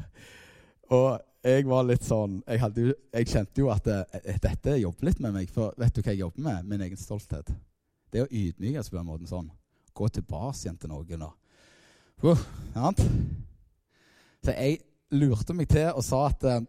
[0.93, 5.11] og jeg var litt sånn Jeg, hadde, jeg kjente jo at det, eh, dette jobber
[5.11, 5.51] litt med meg.
[5.53, 6.69] For vet du hva jeg jobber med?
[6.71, 7.53] Min egen stolthet.
[8.13, 9.51] Det å ydmykes på den måten sånn.
[9.95, 11.27] Gå tilbake igjen til noen.
[12.25, 12.41] Og,
[12.77, 13.05] uh,
[14.45, 14.81] så jeg
[15.15, 16.63] lurte meg til og sa at eh,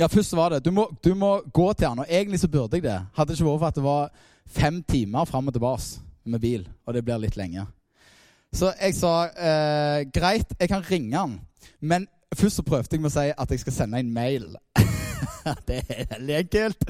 [0.00, 2.04] Ja, først var det du må, du må gå til han.
[2.04, 2.98] Og egentlig så burde jeg det.
[3.16, 4.12] Hadde ikke vært for at det var
[4.48, 6.64] fem timer fram og tilbake med bil.
[6.86, 7.66] Og det blir litt lenge.
[8.52, 11.38] Så jeg sa eh, greit, jeg kan ringe han.
[11.80, 12.06] Men
[12.38, 14.48] først så prøvde jeg med å si at jeg skal sende en mail.
[15.68, 16.84] det er veldig enkelt.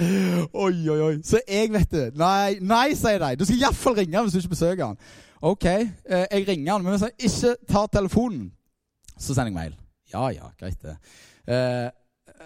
[0.53, 1.14] Oi, oi, oi.
[1.26, 3.36] Så jeg, vet du Nei, nei sier de.
[3.40, 4.99] Du skal iallfall ringe hvis du ikke besøker han.
[5.43, 8.53] OK, eh, jeg ringer han, men hvis han ikke tar telefonen
[9.18, 9.74] så sender jeg mail.
[10.12, 10.97] Ja, ja, greit det.
[11.47, 11.88] Eh,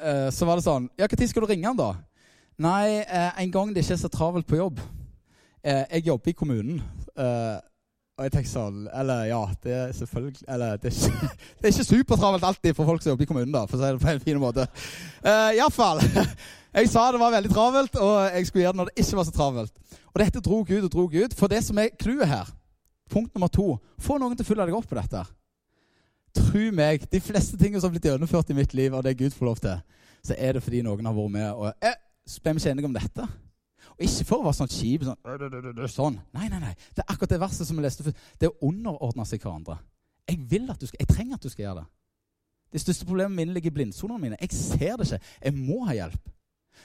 [0.00, 1.92] eh, så var det sånn Ja, når skal du ringe han, da?
[2.62, 4.78] Nei, en gang det ikke er så travelt på jobb.
[5.60, 6.78] Jeg jobber i kommunen.
[8.16, 11.68] Eh, og jeg tenker sånn Eller ja, det er selvfølgelig Eller det er ikke, det
[11.68, 14.02] er ikke supertravelt alltid for folk som jobber i kommunen, da, for å si det
[14.02, 14.66] på en fin måte.
[15.24, 16.00] Uh, Iallfall.
[16.76, 19.24] Jeg sa det var veldig travelt, og jeg skulle gjøre det når det ikke var
[19.24, 19.94] så travelt.
[20.12, 21.36] Og dette dro ut og dro ut.
[21.38, 22.50] For det som er clouet her,
[23.08, 25.22] punkt nummer to Få noen til å følge deg opp på dette.
[26.36, 29.32] Tro meg, de fleste tingene som har blitt gjennomført i mitt liv, og det Gud
[29.32, 29.80] får lov til,
[30.20, 31.96] så er det fordi noen har vært med og eh,
[32.44, 33.28] ble vi enige om dette.
[33.96, 36.16] Og ikke for å være sånn kjip sånn, sånn.
[36.36, 36.72] Nei, nei, nei.
[36.92, 38.24] Det er akkurat det verset som vi leste før.
[38.36, 39.78] Det å underordne seg hverandre.
[40.28, 41.86] Jeg vil at du skal, jeg trenger at du skal gjøre det.
[42.76, 44.38] Det største problemet mine ligger i blindsonene mine.
[44.42, 45.20] Jeg ser det ikke.
[45.46, 46.32] Jeg må ha hjelp.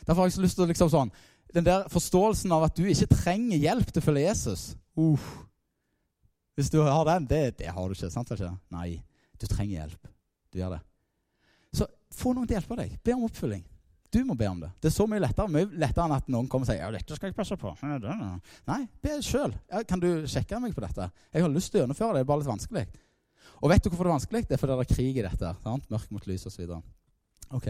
[0.06, 1.14] Derfor har jeg så lyst til liksom sånn,
[1.52, 4.62] Den der forståelsen av at du ikke trenger hjelp til å følge Jesus
[4.96, 5.26] uh,
[6.56, 8.08] Hvis du har den, det, det har du ikke.
[8.14, 8.54] sant ikke?
[8.72, 9.02] Nei.
[9.36, 10.08] Du trenger hjelp.
[10.54, 10.80] Du gjør det.
[11.76, 12.96] Så få noen til å hjelpe deg.
[13.04, 13.66] Be om oppfølging.
[14.12, 14.68] Du må be om det.
[14.84, 17.16] Det er så mye lettere mye lettere enn at noen kommer og sier ja, dette
[17.16, 17.72] skal jeg passe på.
[18.68, 19.54] Nei, be sjøl.
[19.88, 21.08] Kan du sjekke meg på dette?
[21.32, 22.84] Jeg har lyst til å gjennomføre det, det er bare litt vanskelig.
[23.62, 24.44] Og vet du hvorfor det er vanskelig?
[24.50, 25.54] Det er fordi det er krig i dette.
[25.64, 25.88] Sant?
[25.94, 26.76] Mørk mot lys osv.
[27.56, 27.70] Ok.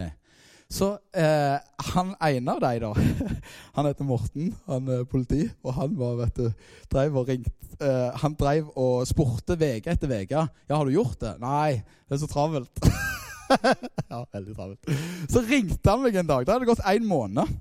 [0.71, 0.87] Så
[1.19, 1.57] eh,
[1.91, 2.91] han ene av dem, da
[3.75, 5.43] Han heter Morten, han er politi.
[5.65, 7.51] Og han var, vet du, drev og ringte
[7.83, 10.45] eh, Han drev og spurte uke etter uke.
[10.47, 11.35] Ja, har du gjort det?
[11.43, 12.71] Nei, det er så travelt.
[14.13, 14.95] ja, veldig travelt.
[15.31, 16.47] Så ringte han meg en dag.
[16.47, 17.59] Da hadde det gått en måned.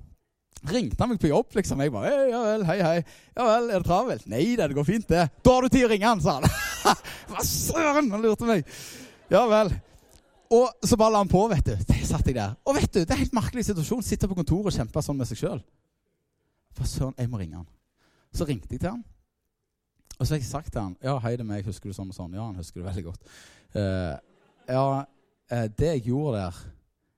[0.71, 1.79] Ringte han meg på jobb, liksom.
[1.81, 2.97] Jeg bare Ja vel, hei, hei.
[3.37, 4.27] Ja vel, er det travelt?
[4.29, 5.27] Nei det går fint, det.
[5.41, 6.49] Da har du tid å ringe han, sa han.
[7.31, 8.67] Hva søren, han lurte meg.
[9.31, 9.73] Ja vel.
[10.51, 11.73] Og så bare la han på, vet du.
[11.87, 12.57] Det satt jeg der.
[12.67, 14.03] Og vet du, det er en helt merkelig situasjon.
[14.05, 15.61] Sitter på kontoret og kjemper sånn med seg sjøl.
[16.77, 17.69] Hva søren, jeg må ringe han.
[18.35, 19.01] Så ringte jeg til han.
[20.17, 21.65] Og så har jeg sagt til han Ja, hei, det er meg.
[21.65, 22.35] Husker du sånn og sånn?
[22.37, 23.31] Ja, han husker det veldig godt.
[23.73, 24.13] Uh,
[24.69, 24.83] ja,
[25.51, 26.61] uh, det jeg gjorde der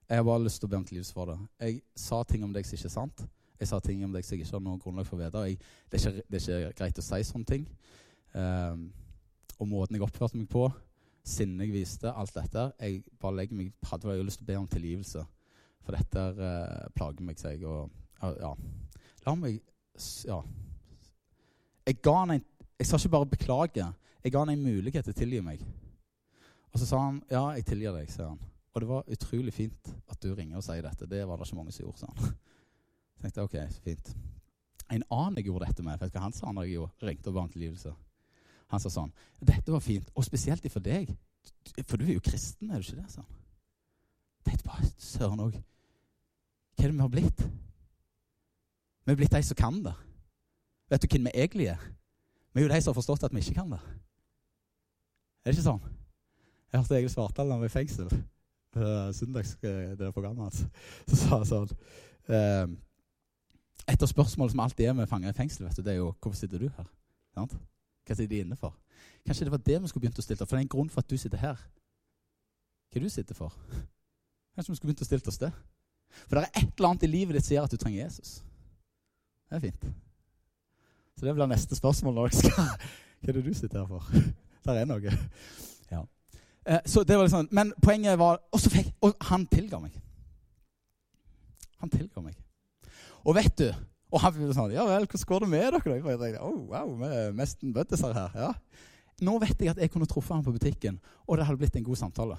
[0.10, 1.38] Jeg bare lyst til å be om tilgivelse for det.
[1.60, 3.24] Jeg sa ting om deg som ikke er sant.
[3.60, 5.44] Jeg sa ting om deg som jeg ikke har noe grunnlag for å vite.
[5.90, 7.64] Det, er ikke, det, er ikke, greit å si sånne ting.
[8.36, 8.84] Uh,
[9.58, 10.68] og måten jeg oppførte meg på
[11.24, 12.68] sinnet jeg viste, alt dette.
[12.84, 15.24] Jeg bare legger meg, hadde jeg lyst til å be om tilgivelse.
[15.84, 17.64] For dette uh, plager meg, sier jeg.
[17.68, 18.54] Og ja.
[19.26, 19.62] La meg
[20.28, 20.42] Ja.
[21.88, 22.44] Jeg ga han en
[22.80, 23.94] Jeg sa ikke bare 'beklage'.
[24.24, 25.62] Jeg ga han en mulighet til å tilgi meg.
[26.74, 28.40] Og så sa han 'ja, jeg tilgir deg', sier han.
[28.74, 31.06] Og det var utrolig fint at du ringer og sier dette.
[31.06, 31.98] Det var det ikke mange som gjorde.
[31.98, 34.16] Så tenkte jeg, ok, fint.
[34.92, 37.30] En annen jeg gjorde dette med, vet du hva han sa når jeg gjorde, ringte
[37.30, 37.94] og ba om tilgivelse?
[38.74, 41.14] Han sa sånn Dette var fint, og spesielt for deg.
[41.86, 43.12] For du er jo kristen, er du ikke det?
[43.12, 43.30] sånn?
[44.44, 45.60] Tenkte bare, Søren òg.
[46.74, 47.44] Hva er det vi har blitt?
[49.06, 49.94] Vi er blitt de som kan det.
[50.90, 51.84] Vet du hvem vi egentlig er?
[52.54, 53.82] Vi er jo de som har forstått at vi ikke kan det.
[55.44, 56.03] Er det ikke sånn?
[56.74, 58.08] Jeg hørte Egil Svartdal da han var i fengsel.
[58.74, 60.64] Uh, søndags, det programmet hans.
[61.06, 61.70] Så sa han sånn
[62.34, 62.66] uh,
[63.92, 66.16] Et av spørsmålene som alltid er med fanger i fengsel, vet du, det er jo
[66.16, 66.90] 'Hvorfor sitter du her?'
[67.36, 68.74] Hva sitter de inne for?
[69.26, 71.00] Kanskje det var det vi skulle begynt å stille For det er en grunn for
[71.00, 71.62] at du sitter her.
[72.92, 73.54] Hva er du sitter for?
[74.56, 75.52] Kanskje vi skulle begynt å stille oss det?
[76.28, 78.44] For det er et eller annet i livet ditt som gjør at du trenger Jesus.
[79.50, 79.86] Det er fint.
[81.18, 82.74] Så det blir neste spørsmål når jeg skal
[83.24, 84.04] Hva er det du sitter her for?
[84.66, 85.18] Der er noe.
[86.66, 89.92] Eh, så det var liksom, Men poenget var Og så fikk Og han tilga meg.
[91.84, 92.38] Han tilga meg.
[93.28, 93.68] Og vet du
[94.14, 95.82] Og han ble sånn Ja vel, hvordan går det med dere?
[96.00, 98.36] Og jeg tenkte, oh, wow, vi er nesten buddiser her.
[98.38, 98.52] Ja.
[99.24, 101.86] Nå vet jeg at jeg kunne truffet ham på butikken, og det hadde blitt en
[101.86, 102.38] god samtale.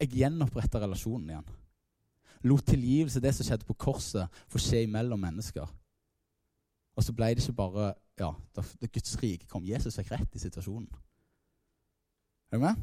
[0.00, 1.48] Jeg gjenoppretta relasjonen igjen.
[2.48, 5.68] Lot tilgivelse, det som skjedde på korset, få skje mellom mennesker.
[6.96, 9.66] Og så ble det ikke bare ja, da Guds rike kom.
[9.66, 10.88] Jesus fikk rett i situasjonen.
[12.50, 12.78] Er du med?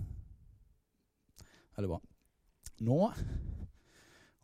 [1.76, 1.98] Veldig bra.
[2.88, 3.18] Nå uh,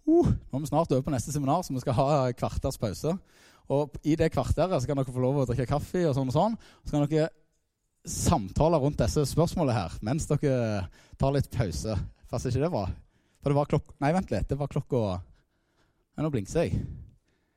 [0.04, 3.14] Nå er vi snart over på neste seminar, så vi skal ha kvarters pause.
[3.72, 6.36] Og I det kvarteret så kan dere få lov å drikke kaffe og sånn og
[6.36, 6.58] sånn.
[6.84, 7.30] Så kan dere
[8.04, 11.96] samtale rundt disse spørsmålene her mens dere tar litt pause.
[12.28, 12.84] Passer ikke det bra?
[13.40, 14.50] For det var klokka Nei, vent litt.
[14.50, 15.22] Det var klokka
[16.20, 16.84] Nå blingser jeg.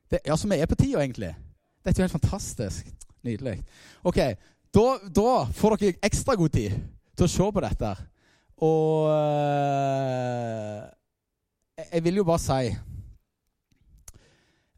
[0.08, 1.34] Det, ja, så vi er på tida, egentlig.
[1.82, 2.86] Dette er jo helt fantastisk.
[3.26, 3.58] Nydelig.
[4.06, 4.20] Ok,
[4.72, 6.78] da, da, får dere ekstra god tid
[7.16, 7.92] til å se på dette.
[8.66, 10.82] Og øh,
[11.92, 12.70] jeg vil jo bare si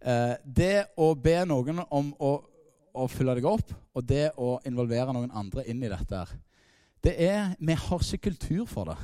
[0.02, 2.32] øh, Det å be noen om å,
[2.94, 6.26] å fylle deg opp, og det å involvere noen andre inn i dette,
[7.04, 8.98] det er Vi har ikke kultur for det.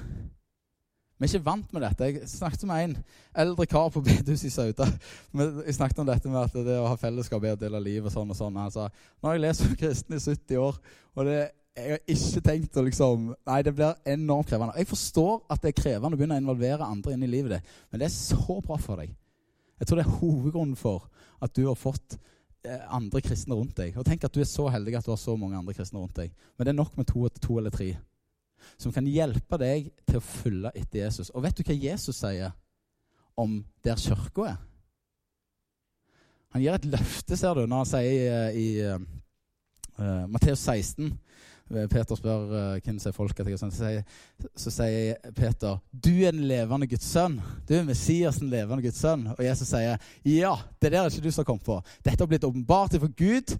[1.15, 2.05] Vi er ikke vant med dette.
[2.11, 2.97] Jeg snakket med en
[3.45, 4.89] eldre kar på bedehuset i Sauda.
[5.63, 8.13] Jeg snakket om dette med at det å ha fellesskap er å dele liv og
[8.13, 8.59] sånn og sånn.
[8.75, 10.81] Sa nå har jeg lest om kristne i 70 år,
[11.15, 11.39] og det,
[11.75, 14.77] jeg har ikke tenkt å liksom Nei, det blir enormt krevende.
[14.79, 17.75] Jeg forstår at det er krevende å begynne å involvere andre inn i livet ditt,
[17.91, 19.11] men det er så bra for deg.
[19.81, 21.09] Jeg tror det er hovedgrunnen for
[21.43, 22.15] at du har fått
[22.63, 23.99] eh, andre kristne rundt deg.
[23.99, 26.15] Og tenk at du er så heldig at du har så mange andre kristne rundt
[26.21, 26.31] deg.
[26.55, 27.91] Men det er nok med to, to eller tre
[28.81, 31.31] som kan hjelpe deg til å følge etter Jesus.
[31.35, 32.55] Og vet du hva Jesus sier
[33.41, 34.63] om der kirka er?
[36.55, 39.01] Han gir et løfte, ser du, når han sier i uh,
[39.99, 41.13] uh, Matteus 16
[41.65, 44.03] Peter spør uh, hvem er folket så sier,
[44.57, 47.39] så sier Peter du er den levende Guds sønn.
[47.65, 49.27] Du er Messias, den levende Guds sønn.
[49.33, 49.97] Og Jesus sier
[50.29, 51.79] ja, det der er ikke du som har kommet på.
[52.05, 53.57] Dette har blitt åpenbart for Gud.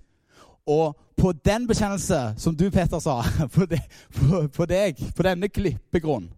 [0.67, 3.23] Og på den bekjennelse, som du, Peter, sa,
[3.55, 3.81] på, de,
[4.17, 6.31] på, på deg, på denne klippegrunn,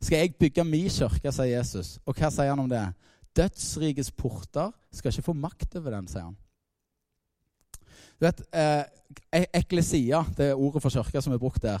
[0.00, 1.98] skal jeg bygge min kirke, sier Jesus.
[2.06, 2.84] Og hva sier han om det?
[3.36, 6.38] Dødsrikets porter skal ikke få makt over den, sier han.
[8.20, 8.84] Du vet, eh,
[9.54, 11.80] Eklesia, det er ordet for kirke som er brukt der.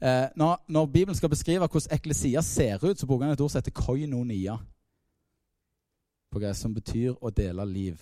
[0.00, 3.50] Eh, når, når, Bibelen skal beskrive hvordan eklesia ser ut, så bruker han et ord
[3.50, 4.56] som heter koinonia.
[6.54, 8.00] Som betyr å dele liv.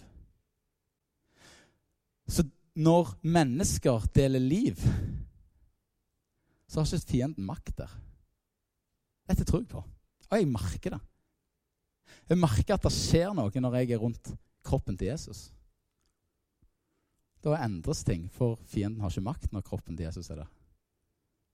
[2.28, 2.44] Så
[2.74, 4.82] når mennesker deler liv,
[6.68, 7.92] så har ikke fienden makt der.
[9.30, 9.82] Dette tror jeg på.
[10.30, 11.00] Og jeg merker det.
[12.28, 14.34] Jeg merker at det skjer noe når jeg er rundt
[14.66, 15.48] kroppen til Jesus.
[17.46, 20.48] Da endres ting, for fienden har ikke makt når kroppen til Jesus er der.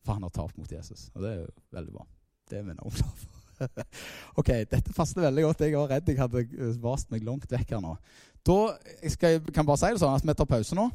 [0.07, 2.07] For han har tapt mot Jesus, og det er jo veldig bra.
[2.49, 3.39] Det er vi nå glad for.
[4.41, 5.61] ok, dette passet veldig godt.
[5.67, 7.93] Jeg var redd jeg hadde vast meg langt vekk her nå.
[8.43, 8.59] Da
[9.13, 10.89] skal jeg bare si det sånn at vi tar pause nå.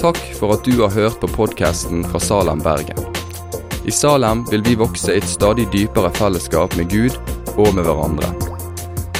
[0.00, 3.12] Takk for at du har hørt på podkasten fra Salem, Bergen.
[3.86, 7.20] I Salem vil vi vokse i et stadig dypere fellesskap med Gud
[7.54, 8.45] og med hverandre.